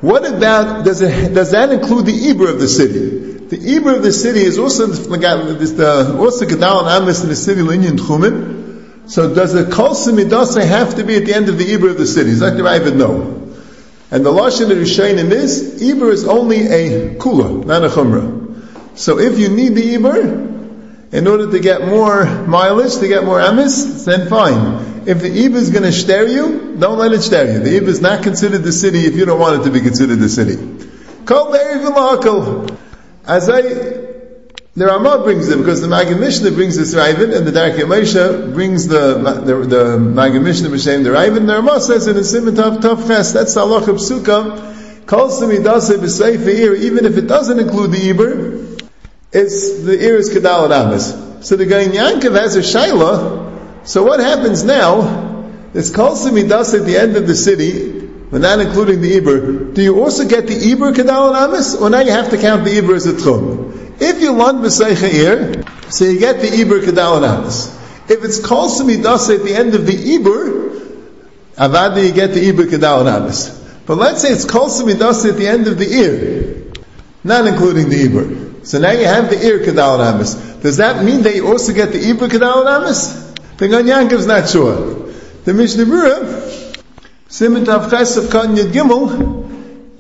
What 0.02 0.26
about, 0.26 0.86
does, 0.86 1.02
it, 1.02 1.34
does 1.34 1.52
that 1.52 1.72
include 1.72 2.06
the 2.06 2.30
Eber 2.30 2.50
of 2.50 2.60
the 2.60 2.70
city? 2.70 3.20
The 3.50 3.76
Eber 3.76 3.96
of 3.98 4.04
the 4.04 4.14
city 4.14 4.42
is 4.42 4.58
also, 4.58 4.88
the, 4.88 6.18
also 6.18 6.46
Kedal 6.46 6.82
and 6.82 7.04
Amis 7.04 7.24
in 7.24 7.30
the 7.30 7.36
city 7.36 7.62
Linyan 7.62 7.98
Tchumen. 7.98 9.10
So 9.10 9.34
does 9.34 9.54
the 9.54 9.70
Kol 9.70 9.96
Simidasa 9.96 10.66
have 10.66 10.96
to 10.96 11.04
be 11.04 11.16
at 11.16 11.26
the 11.26 11.34
end 11.34 11.50
of 11.50 11.58
the 11.58 11.74
Eber 11.74 11.90
of 11.90 11.98
the 11.98 12.06
city? 12.06 12.30
Is 12.30 12.40
that 12.40 12.56
the 12.56 12.64
right? 12.64 12.82
No. 12.94 13.40
And 14.12 14.26
the 14.26 14.32
lashon 14.32 14.72
of 14.72 14.78
Rishayim 14.78 15.32
is 15.32 15.82
Eber 15.82 16.12
is 16.12 16.28
only 16.28 16.68
a 16.68 17.16
kula, 17.16 17.66
not 17.66 17.84
a 17.84 17.90
chumrah. 17.90 18.98
So 18.98 19.20
if 19.20 19.38
you 19.38 19.50
need 19.50 19.76
the 19.76 19.96
Eber, 19.96 20.50
in 21.12 21.28
order 21.28 21.52
to 21.52 21.60
get 21.60 21.86
more 21.86 22.26
mileage, 22.26 22.98
to 22.98 23.08
get 23.08 23.24
more 23.26 23.42
amis, 23.42 24.06
then 24.06 24.30
fine. 24.30 24.89
If 25.06 25.22
the 25.22 25.30
Iber 25.30 25.56
is 25.56 25.70
going 25.70 25.84
to 25.84 25.92
stare 25.92 26.28
you, 26.28 26.76
don't 26.78 26.98
let 26.98 27.14
it 27.14 27.22
stare 27.22 27.52
you. 27.52 27.60
The 27.60 27.80
Iber 27.80 27.88
is 27.88 28.02
not 28.02 28.24
considered 28.24 28.64
the 28.64 28.72
city 28.72 29.06
if 29.06 29.16
you 29.16 29.26
don't 29.26 29.40
want 29.40 29.62
it 29.62 29.64
to 29.66 29.72
be 29.72 29.82
considered 29.82 30.18
the 30.18 30.30
city. 30.30 30.58
Kol 31.26 31.54
As 33.26 33.50
I 33.50 33.62
the 34.76 34.86
Ramah 34.86 35.24
brings 35.24 35.50
it 35.50 35.58
because 35.58 35.82
the 35.82 35.88
Maggid 35.88 36.20
Mishnah 36.20 36.52
brings 36.52 36.78
this 36.78 36.96
Ravid 36.96 37.36
and 37.36 37.46
the 37.46 37.52
Darkei 37.52 37.82
Moshe 37.82 38.54
brings 38.54 38.88
the 38.88 39.16
the, 39.44 39.56
the 39.56 40.00
Maggid 40.00 40.42
Mishnah 40.42 40.70
b'shem 40.70 41.04
the 41.04 41.10
Ravid 41.10 41.46
the 41.46 41.54
Ramah 41.56 41.82
says 41.82 42.08
in 42.08 42.16
the 42.16 42.24
Simon 42.24 42.56
Tav 42.56 42.82
Tav 42.82 43.06
Ches 43.06 43.34
that's 43.34 43.56
the 43.56 43.60
Allah 43.60 43.80
of 43.80 45.06
calls 45.06 45.42
him 45.42 45.50
Idase 45.50 45.98
b'Seif 45.98 46.80
even 46.80 47.06
if 47.06 47.18
it 47.18 47.28
doesn't 47.28 47.60
include 47.60 47.92
the 47.92 47.98
Iber 47.98 48.82
it's 49.34 49.84
the 49.84 50.02
ear 50.02 50.16
is 50.16 50.30
Kedal 50.30 50.72
Amis 50.72 51.48
so 51.48 51.58
the 51.58 51.66
guy 51.66 51.82
in 51.82 51.92
Yankov 51.92 52.40
has 52.40 52.56
a 52.56 52.62
Shaila 52.62 53.49
so 53.84 54.04
what 54.04 54.20
happens 54.20 54.64
now 54.64 55.28
it's 55.74 55.92
called 55.92 56.18
Simidasa 56.18 56.80
at 56.80 56.86
the 56.86 56.98
end 56.98 57.16
of 57.16 57.28
the 57.28 57.36
city 57.36 58.00
but 58.32 58.42
not 58.42 58.60
including 58.60 59.02
the 59.02 59.18
Eber, 59.18 59.74
do 59.74 59.82
you 59.82 60.04
also 60.04 60.28
get 60.28 60.46
the 60.46 60.54
Iber 60.54 60.94
Kedal 60.94 61.30
and 61.30 61.52
Amis, 61.52 61.76
or 61.76 61.90
now 61.90 62.02
you 62.02 62.12
have 62.12 62.30
to 62.30 62.38
count 62.38 62.64
the 62.64 62.78
Eber 62.78 62.94
as 62.94 63.08
a 63.08 63.14
Tchum? 63.14 64.00
If 64.00 64.22
you 64.22 64.34
learn 64.34 64.58
B'Seicha 64.58 65.12
ear, 65.12 65.64
so 65.90 66.06
you 66.06 66.20
get 66.20 66.40
the 66.40 66.48
Ibr 66.48 66.86
Kedal 66.86 67.24
Anas. 67.24 67.76
If 68.10 68.24
it's 68.24 68.40
called 68.40 68.72
Samidasa 68.72 69.40
at 69.40 69.44
the 69.44 69.54
end 69.54 69.74
of 69.76 69.86
the 69.86 69.94
Ibr, 69.94 71.26
Avada 71.56 72.06
you 72.06 72.14
get 72.14 72.34
the 72.34 72.52
Ibr 72.52 72.70
Kedal 72.70 73.08
Anas. 73.08 73.50
But 73.86 73.98
let's 73.98 74.22
say 74.22 74.30
it's 74.30 74.46
called 74.46 74.70
Samidasa 74.70 75.32
at 75.32 75.38
the 75.38 75.48
end 75.48 75.68
of 75.68 75.78
the 75.78 75.92
ear, 75.92 76.72
not 77.24 77.48
including 77.48 77.90
the 77.90 78.04
Eber. 78.06 78.66
So 78.66 78.80
now 78.80 78.92
you 78.92 79.06
have 79.06 79.30
the 79.30 79.44
ear 79.44 79.60
Kedal 79.60 80.00
Anas. 80.00 80.36
Does 80.62 80.78
that 80.78 81.04
mean 81.04 81.24
that 81.24 81.36
you 81.36 81.48
also 81.48 81.74
get 81.74 81.92
the 81.92 82.00
Eber 82.00 82.28
Kedal 82.28 82.68
and 82.68 82.86
The 82.86 83.29
Ganyank 83.68 84.12
is 84.14 84.26
not 84.26 84.48
sure. 84.48 85.12
The 85.44 85.54
Mishnah 85.54 85.86
Berurah, 85.86 86.84
Simon 87.28 87.66
Tav 87.66 87.92
Chesef 87.92 88.32
Kan 88.32 88.56
Yud 88.56 88.72
Gimel, 88.72 89.50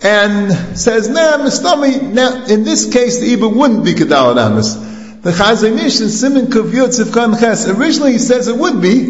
and 0.01 0.77
says, 0.77 1.09
nah, 1.09 1.37
Mistami, 1.37 2.01
now, 2.01 2.45
in 2.45 2.63
this 2.63 2.91
case, 2.91 3.19
the 3.19 3.35
Iba 3.35 3.53
wouldn't 3.53 3.83
be 3.83 3.93
Kedal 3.93 4.37
Amis. 4.37 4.75
The 5.21 5.31
Chazon 5.31 5.77
Ish 5.77 5.99
in 5.99 6.09
Simon 6.09 6.45
Kuviyot 6.45 6.97
Sivkan 6.97 7.37
Ches, 7.37 7.67
originally 7.67 8.13
he 8.13 8.17
says 8.19 8.47
it 8.47 8.55
would 8.55 8.81
be, 8.81 9.09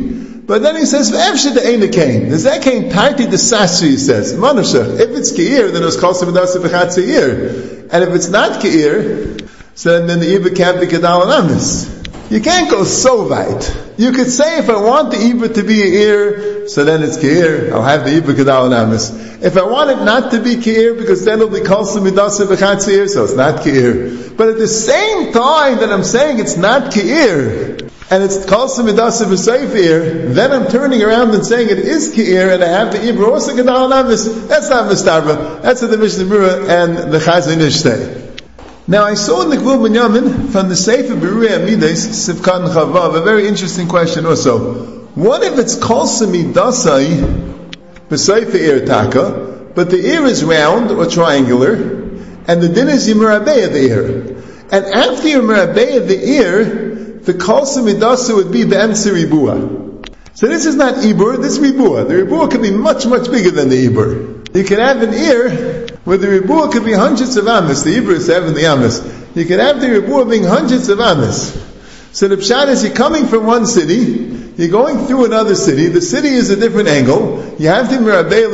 but 0.49 0.63
then 0.63 0.75
he 0.77 0.87
says, 0.87 1.11
V'evshid 1.11 1.53
the 1.53 1.59
Eina 1.59 1.93
Kain. 1.93 2.29
The 2.29 2.37
Zekain 2.37 2.91
party 2.91 3.25
the 3.25 3.37
Sasri, 3.37 3.89
he 3.89 3.97
says. 3.97 4.33
Manusha. 4.33 4.99
If 4.99 5.11
it's 5.11 5.31
Ki'ir, 5.31 5.71
then 5.71 5.83
it 5.83 5.85
was 5.85 5.99
called 5.99 6.15
Simadasim 6.15 6.63
V'chat 6.63 7.93
And 7.93 8.03
if 8.03 8.09
it's 8.15 8.29
not 8.29 8.59
Ki'ir, 8.59 9.47
so 9.75 10.07
then 10.07 10.19
the 10.19 10.25
Iba 10.25 10.55
can't 10.57 10.79
be 10.79 10.87
Kedal 10.87 11.31
Amis. 11.31 11.98
You 12.29 12.41
can't 12.41 12.69
go 12.69 12.83
so 12.83 13.27
weit. 13.27 13.97
You 13.97 14.11
could 14.11 14.29
say 14.29 14.59
if 14.59 14.69
I 14.69 14.79
want 14.79 15.09
the 15.09 15.17
Ibra 15.17 15.51
to 15.55 15.63
be 15.63 15.81
a 15.81 15.85
ear, 15.85 16.67
so 16.67 16.85
then 16.85 17.01
it's 17.01 17.17
Keir, 17.17 17.73
I'll 17.73 17.81
have 17.81 18.03
the 18.03 18.11
Ibra 18.11 18.35
Kedal 18.35 18.71
Amis. 18.71 19.09
If 19.43 19.57
I 19.57 19.63
want 19.63 19.89
it 19.89 20.03
not 20.03 20.31
to 20.31 20.39
be 20.39 20.57
Keir, 20.57 20.93
because 20.93 21.25
then 21.25 21.39
it'll 21.39 21.49
be 21.49 21.61
Kolsa 21.61 21.99
Midasa 21.99 22.45
V'chatzir, 22.45 23.09
so 23.09 23.23
it's 23.23 23.33
not 23.33 23.63
Keir. 23.63 24.29
But 24.37 24.49
at 24.49 24.57
the 24.59 24.67
same 24.67 25.33
time 25.33 25.79
that 25.79 25.91
I'm 25.91 26.03
saying 26.03 26.39
it's 26.39 26.55
not 26.55 26.93
Keir, 26.93 27.79
and 28.11 28.23
it's 28.23 28.37
Kolsa 28.45 28.85
Midasa 28.87 29.25
V'seifir, 29.25 30.31
then 30.35 30.51
I'm 30.51 30.67
turning 30.67 31.01
around 31.01 31.31
and 31.31 31.43
saying 31.43 31.69
it 31.71 31.79
is 31.79 32.13
Keir, 32.13 32.53
and 32.53 32.63
I 32.63 32.67
have 32.67 32.91
the 32.91 32.99
Ibra 32.99 33.27
also 33.27 33.55
Kedal 33.55 33.91
Amis. 33.91 34.47
That's 34.47 34.69
not 34.69 34.91
Mistarba. 34.91 35.63
That's 35.63 35.81
what 35.81 35.89
the 35.89 35.97
Mishnah 35.97 36.25
Berurah 36.25 36.69
and 36.69 37.11
the 37.11 37.17
Chazon 37.17 37.59
Ish 37.59 37.77
say. 37.77 38.18
Now 38.89 39.03
I 39.03 39.13
saw 39.13 39.43
in 39.43 39.51
the 39.51 39.57
Gvul 39.57 39.87
Binyamin 39.87 40.51
from 40.51 40.67
the 40.67 40.75
Sefer 40.75 41.13
Berurei 41.13 41.59
Amides 41.59 42.07
Sivkan 42.07 42.73
Chavav 42.73 43.15
a 43.15 43.21
very 43.21 43.47
interesting 43.47 43.87
question 43.87 44.25
also. 44.25 45.03
What 45.13 45.43
if 45.43 45.59
it's 45.59 45.75
Kolsami 45.75 46.51
Dasai 46.51 47.69
B'Sefer 48.09 48.55
Ir 48.55 48.87
Taka, 48.87 49.73
but 49.75 49.91
the 49.91 50.03
ear 50.03 50.25
is 50.25 50.43
round 50.43 50.89
or 50.89 51.05
triangular, 51.05 51.73
and 52.47 52.63
the 52.63 52.69
din 52.69 52.89
is 52.89 53.07
Yimurabeh 53.07 53.67
of 53.67 53.73
the 53.73 53.79
ear. 53.79 54.43
And 54.71 54.85
after 54.87 55.27
Yimurabeh 55.27 55.97
of 55.97 56.07
the 56.07 56.27
ear, 56.27 56.63
the 57.19 57.33
Kolsami 57.35 57.93
Dasa 57.93 58.35
would 58.35 58.51
be 58.51 58.63
the 58.63 58.77
Emsi 58.77 59.13
Ribua. 59.13 60.03
So 60.33 60.47
this 60.47 60.65
is 60.65 60.75
not 60.75 60.95
Ibur, 60.95 61.39
this 61.39 61.59
is 61.59 61.59
Ribua. 61.59 62.07
The 62.07 62.23
Ribua 62.23 62.49
could 62.49 62.63
be 62.63 62.71
much, 62.71 63.05
much 63.05 63.29
bigger 63.29 63.51
than 63.51 63.69
the 63.69 63.87
Ibur. 63.87 64.55
You 64.55 64.63
can 64.63 64.79
have 64.79 65.03
an 65.03 65.13
ear 65.13 65.78
where 66.09 66.17
the 66.17 66.25
Ribua 66.25 66.71
could 66.71 66.85
be 66.85 66.93
hundreds 66.93 67.37
of 67.37 67.47
Amis, 67.47 67.83
the 67.83 67.91
Hebrew 67.91 68.15
is 68.15 68.25
seven 68.25 68.55
the 68.55 68.65
Amis. 68.65 68.97
You 69.35 69.45
can 69.45 69.59
have 69.59 69.79
the 69.79 69.89
Ribua 69.89 70.27
being 70.27 70.43
hundreds 70.43 70.89
of 70.89 70.99
Amis. 70.99 71.53
So 72.13 72.27
the 72.27 72.37
Pshat 72.37 72.67
is 72.69 72.83
you're 72.83 72.95
coming 72.95 73.27
from 73.27 73.45
one 73.45 73.67
city, 73.67 74.53
you're 74.57 74.71
going 74.71 75.05
through 75.05 75.25
another 75.25 75.53
city, 75.53 75.85
the 75.85 76.01
city 76.01 76.29
is 76.29 76.49
a 76.49 76.55
different 76.55 76.87
angle, 76.87 77.55
you 77.59 77.67
have 77.67 77.91
the 77.91 77.97
Mirabei 77.97 78.49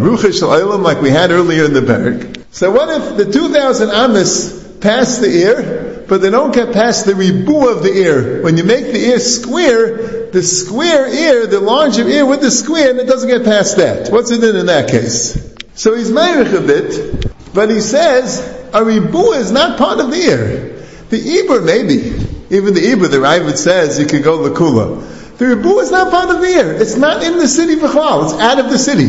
Ruchish 0.00 0.82
like 0.82 1.02
we 1.02 1.10
had 1.10 1.30
earlier 1.30 1.66
in 1.66 1.74
the 1.74 1.82
Barak. 1.82 2.46
So 2.50 2.70
what 2.70 2.88
if 2.88 3.18
the 3.18 3.30
2,000 3.30 3.90
Amis 3.90 4.78
pass 4.80 5.18
the 5.18 5.28
ear, 5.28 6.04
but 6.08 6.22
they 6.22 6.30
don't 6.30 6.54
get 6.54 6.72
past 6.72 7.04
the 7.04 7.14
ribu 7.14 7.68
of 7.68 7.82
the 7.82 7.92
ear. 7.92 8.42
When 8.42 8.56
you 8.56 8.64
make 8.64 8.86
the 8.86 9.08
ear 9.08 9.18
square, 9.18 10.30
the 10.30 10.42
square 10.42 11.08
ear, 11.08 11.46
the 11.46 11.60
larger 11.60 12.08
ear 12.08 12.24
with 12.24 12.40
the 12.40 12.50
square, 12.50 12.98
it 12.98 13.06
doesn't 13.06 13.28
get 13.28 13.44
past 13.44 13.76
that. 13.76 14.10
What's 14.10 14.30
it 14.30 14.42
in 14.42 14.64
that 14.66 14.88
case? 14.90 15.53
So 15.74 15.94
he's 15.94 16.10
married 16.10 16.54
a 16.54 16.60
bit, 16.60 17.34
but 17.52 17.70
he 17.70 17.80
says 17.80 18.40
a 18.72 18.84
ribu 18.84 19.32
is 19.32 19.50
not 19.50 19.78
part 19.78 20.00
of 20.00 20.10
the 20.10 20.16
ear. 20.16 20.82
The 21.10 21.18
Ibr 21.18 21.64
maybe. 21.64 22.54
Even 22.54 22.74
the 22.74 22.80
Ibr, 22.80 23.10
the 23.10 23.16
Ravid 23.18 23.56
says 23.56 23.98
you 23.98 24.06
can 24.06 24.22
go 24.22 24.38
lakula. 24.38 25.38
The 25.38 25.46
ribu 25.46 25.80
is 25.80 25.90
not 25.90 26.10
part 26.10 26.30
of 26.30 26.40
the 26.40 26.46
ear. 26.46 26.72
It's 26.74 26.96
not 26.96 27.24
in 27.24 27.38
the 27.38 27.48
city 27.48 27.76
Bechal. 27.76 28.24
It's 28.24 28.34
out 28.34 28.60
of 28.60 28.70
the 28.70 28.78
city. 28.78 29.06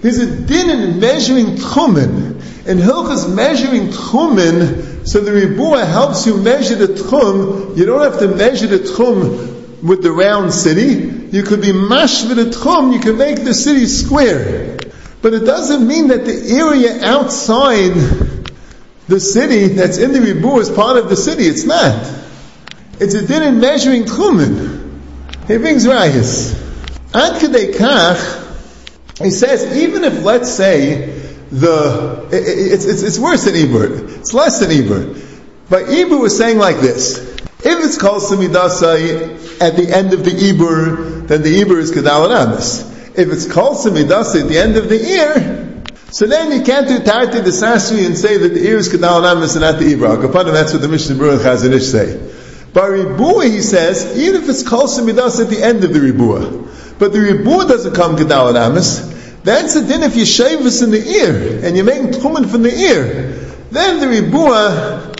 There's 0.00 0.18
a 0.18 0.26
din 0.26 0.70
in 0.70 1.00
measuring 1.00 1.56
tchumen. 1.56 2.34
In 2.66 2.78
Hilchas 2.78 3.32
measuring 3.32 3.88
tchumen, 3.88 5.06
so 5.08 5.20
the 5.20 5.32
ribua 5.32 5.84
helps 5.84 6.26
you 6.26 6.36
measure 6.36 6.74
the 6.74 6.94
tchum. 6.94 7.76
You 7.76 7.86
don't 7.86 8.00
have 8.00 8.20
to 8.20 8.28
measure 8.28 8.68
the 8.68 8.78
tchum 8.78 9.82
with 9.82 10.02
the 10.02 10.12
round 10.12 10.52
city. 10.52 11.28
You 11.36 11.42
could 11.42 11.60
be 11.60 11.72
mash 11.72 12.24
with 12.24 12.36
the 12.36 12.44
tchum. 12.44 12.92
You 12.92 13.00
can 13.00 13.16
make 13.18 13.44
the 13.44 13.54
city 13.54 13.86
square. 13.86 14.78
But 15.22 15.34
it 15.34 15.44
doesn't 15.44 15.86
mean 15.86 16.08
that 16.08 16.24
the 16.24 16.56
area 16.58 17.04
outside 17.04 17.94
the 19.08 19.20
city 19.20 19.68
that's 19.68 19.98
in 19.98 20.12
the 20.12 20.20
Ribu 20.20 20.58
is 20.58 20.70
part 20.70 20.96
of 20.96 21.08
the 21.08 21.16
city. 21.16 21.44
It's 21.44 21.64
not. 21.64 22.06
It's 22.98 23.14
a 23.14 23.26
din 23.26 23.42
in 23.42 23.60
measuring 23.60 24.04
tchumen. 24.04 25.00
He 25.46 25.58
brings 25.58 25.86
rayas. 25.86 26.54
Ad 27.14 27.40
kach, 27.40 29.22
he 29.22 29.30
says, 29.30 29.76
even 29.76 30.04
if 30.04 30.22
let's 30.22 30.50
say 30.50 31.06
the 31.50 32.28
it's, 32.32 32.84
it's, 32.84 33.02
it's 33.02 33.18
worse 33.18 33.44
than 33.44 33.54
Ibur. 33.54 34.18
It's 34.18 34.34
less 34.34 34.60
than 34.60 34.70
Ibur. 34.70 35.22
But 35.70 35.86
Ibur 35.86 36.20
was 36.20 36.36
saying 36.36 36.58
like 36.58 36.78
this: 36.78 37.18
If 37.18 37.84
it's 37.84 37.96
called 37.96 38.22
Samidasai 38.22 39.60
at 39.60 39.76
the 39.76 39.94
end 39.94 40.12
of 40.12 40.24
the 40.24 40.30
Ibur, 40.30 41.28
then 41.28 41.42
the 41.42 41.62
Ibur 41.62 41.78
is 41.78 41.92
Kedal 41.92 42.30
Amis 42.34 42.95
if 43.16 43.32
it's 43.32 43.50
called 43.50 43.78
semidasa 43.78 44.42
at 44.42 44.48
the 44.48 44.58
end 44.58 44.76
of 44.76 44.88
the 44.88 45.00
ear, 45.00 45.82
so 46.10 46.26
then 46.26 46.52
you 46.52 46.64
can't 46.64 46.86
do 46.86 46.98
tarti 47.00 47.40
the 47.40 47.50
sasri 47.50 48.06
and 48.06 48.16
say 48.16 48.36
that 48.36 48.48
the 48.48 48.66
ear 48.66 48.76
is 48.76 48.88
kedal 48.88 49.22
namas 49.22 49.56
and 49.56 49.62
not 49.62 49.78
the 49.78 49.92
ibra. 49.94 50.22
Kapanim, 50.22 50.52
that's 50.52 50.72
what 50.72 50.82
the 50.82 50.88
Mishnah 50.88 51.16
Berurah 51.16 51.38
Chazon 51.38 51.72
Ish 51.72 51.86
say. 51.86 52.32
But 52.72 52.90
ribua, 52.90 53.50
he 53.50 53.60
says, 53.62 54.16
even 54.18 54.42
if 54.42 54.48
it's 54.48 54.62
called 54.62 54.90
semidasa 54.90 55.44
at 55.44 55.50
the 55.50 55.62
end 55.62 55.82
of 55.82 55.92
the 55.92 56.00
ribua, 56.00 56.98
but 56.98 57.12
the 57.12 57.20
ribua 57.20 57.66
doesn't 57.66 57.94
come 57.94 58.16
kedal 58.16 58.52
namas, 58.52 59.42
that's 59.42 59.74
the 59.74 59.86
din 59.86 60.02
if 60.02 60.16
you 60.16 60.26
shave 60.26 60.62
this 60.62 60.82
in 60.82 60.90
the 60.90 61.06
ear 61.06 61.64
and 61.64 61.76
you're 61.76 61.84
making 61.84 62.08
tchumen 62.08 62.50
from 62.50 62.62
the 62.62 62.74
ear. 62.74 63.32
Then 63.70 64.00
the 64.00 64.06
ribua 64.06 65.14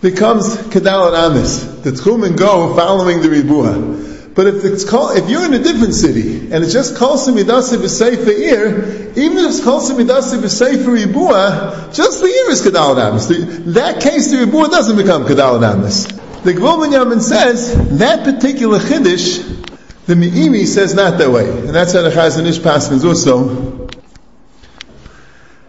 becomes 0.00 0.56
kedal 0.56 1.14
amis. 1.14 1.82
The 1.82 1.92
tchumen 1.92 2.36
go 2.36 2.74
following 2.76 3.22
the 3.22 3.28
ribua. 3.30 4.11
But 4.34 4.46
if 4.46 4.64
it's 4.64 4.88
called, 4.88 5.18
if 5.18 5.28
you're 5.28 5.44
in 5.44 5.52
a 5.52 5.62
different 5.62 5.94
city 5.94 6.52
and 6.52 6.64
it's 6.64 6.72
just 6.72 6.96
kol 6.96 7.18
semidase 7.18 7.76
b'seifer 7.76 8.28
ir, 8.28 9.12
even 9.14 9.38
if 9.38 9.50
it's 9.50 9.62
kol 9.62 9.80
semidase 9.80 10.38
b'seifer 10.38 11.04
ibua, 11.04 11.94
just 11.94 12.20
the 12.20 12.28
ir 12.28 12.50
is 12.50 12.62
kadal 12.62 12.96
adamis. 12.96 13.74
That 13.74 14.00
case, 14.00 14.30
the 14.30 14.38
ibua 14.38 14.70
doesn't 14.70 14.96
become 14.96 15.24
kadal 15.24 15.60
adamis. 15.60 16.18
The 16.42 16.54
Gvul 16.54 16.90
Yamin 16.90 17.20
says 17.20 17.98
that 17.98 18.24
particular 18.24 18.80
chiddush, 18.80 20.06
the 20.06 20.16
Me'imi 20.16 20.66
says 20.66 20.92
not 20.92 21.18
that 21.18 21.30
way, 21.30 21.48
and 21.48 21.68
that's 21.68 21.92
how 21.92 22.02
the 22.02 22.10
Chazon 22.10 22.46
Ish 22.46 22.60
passes 22.60 23.04
also. 23.04 23.88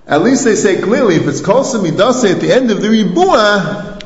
At 0.08 0.24
least 0.24 0.46
they 0.46 0.56
say 0.56 0.82
clearly, 0.82 1.16
if 1.18 1.28
it's 1.28 1.42
kol 1.42 1.64
semidase 1.64 2.32
at 2.32 2.42
the 2.42 2.52
end 2.52 2.72
of 2.72 2.82
the 2.82 2.88
ibua, 2.88 4.02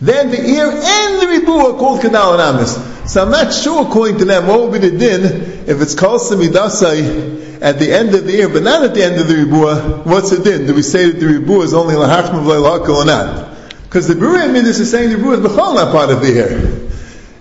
then 0.00 0.30
the 0.30 0.40
ear 0.40 0.70
and 0.70 1.22
the 1.22 1.26
ribu 1.26 1.52
are 1.52 1.78
called 1.78 2.00
kanal 2.00 2.34
and 2.34 2.42
amis. 2.42 2.91
So 3.04 3.24
I'm 3.24 3.30
not 3.32 3.52
sure, 3.52 3.86
according 3.86 4.18
to 4.18 4.24
them, 4.24 4.46
what 4.46 4.60
would 4.60 4.80
be 4.80 4.88
the 4.88 4.96
din 4.96 5.24
if 5.66 5.80
it's 5.80 5.94
called 5.94 6.20
samidasai 6.20 7.60
at 7.60 7.78
the 7.80 7.92
end 7.92 8.14
of 8.14 8.26
the 8.26 8.32
year, 8.32 8.48
but 8.48 8.62
not 8.62 8.84
at 8.84 8.94
the 8.94 9.02
end 9.02 9.20
of 9.20 9.26
the 9.26 9.34
ribua? 9.34 10.04
What's 10.04 10.30
the 10.30 10.42
din? 10.42 10.66
Do 10.66 10.74
we 10.74 10.82
say 10.82 11.10
that 11.10 11.18
the 11.18 11.26
ribua 11.26 11.64
is 11.64 11.74
only 11.74 11.94
lahachma 11.94 12.44
v'leilakal 12.44 12.94
or 12.94 13.04
not? 13.04 13.56
Because 13.84 14.06
the 14.06 14.14
Beruah 14.14 14.52
Midas 14.52 14.78
is 14.78 14.90
saying 14.90 15.10
the 15.10 15.16
ribua 15.16 15.34
is 15.34 15.40
b'chol 15.40 15.74
not 15.74 15.92
part 15.92 16.10
of 16.10 16.20
the 16.20 16.30
year. 16.30 16.88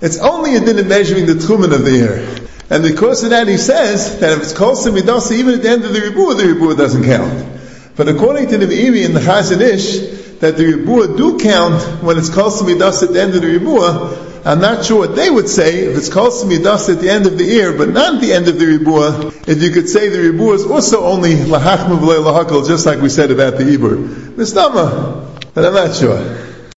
It's 0.01 0.17
only 0.17 0.55
a 0.55 0.59
din 0.59 0.79
of 0.79 0.87
measuring 0.87 1.27
the 1.27 1.33
tchumen 1.33 1.73
of 1.73 1.83
the 1.83 1.91
year. 1.91 2.27
And 2.71 2.83
because 2.83 3.23
of 3.23 3.29
that, 3.29 3.47
he 3.47 3.57
says 3.57 4.19
that 4.19 4.31
if 4.31 4.43
it's 4.43 4.53
called 4.53 4.77
samidasai, 4.77 5.37
even 5.37 5.55
at 5.55 5.61
the 5.61 5.69
end 5.69 5.85
of 5.85 5.93
the 5.93 6.01
ribua, 6.01 6.35
the 6.35 6.45
ribua 6.45 6.75
doesn't 6.75 7.03
count. 7.03 7.59
But 7.95 8.07
according 8.07 8.49
to 8.49 8.57
the 8.57 8.65
Meiri 8.65 9.05
and 9.05 9.15
the 9.15 9.19
Chazon 9.19 9.61
Ish, 9.61 10.39
that 10.39 10.57
the 10.57 10.65
ribua 10.73 11.15
do 11.15 11.37
count 11.37 12.01
when 12.01 12.17
it's 12.17 12.29
called 12.29 12.53
samidas 12.53 13.03
at 13.03 13.13
the 13.13 13.21
end 13.21 13.35
of 13.35 13.41
the 13.41 13.47
ribua, 13.47 14.30
I'm 14.43 14.59
not 14.59 14.85
sure 14.85 15.07
what 15.07 15.15
they 15.15 15.29
would 15.29 15.47
say 15.47 15.85
if 15.85 15.97
it's 15.97 16.09
called 16.09 16.33
samidas 16.33 16.91
at 16.91 16.99
the 16.99 17.09
end 17.09 17.27
of 17.27 17.37
the 17.37 17.43
year, 17.43 17.77
but 17.77 17.89
not 17.89 18.15
at 18.15 18.21
the 18.21 18.33
end 18.33 18.47
of 18.47 18.57
the 18.57 18.65
ribua. 18.65 19.27
If 19.47 19.61
you 19.61 19.71
could 19.71 19.87
say 19.87 20.09
the 20.09 20.31
ribua 20.31 20.53
is 20.53 20.65
also 20.65 21.03
only 21.03 21.35
lahachma 21.35 21.99
lahakal, 21.99 22.67
just 22.67 22.85
like 22.85 23.01
we 23.01 23.09
said 23.09 23.29
about 23.29 23.57
the 23.57 23.63
ibur. 23.63 24.33
Mistama, 24.35 25.53
but 25.53 25.65
I'm 25.65 25.73
not 25.73 25.95
sure. 25.95 26.50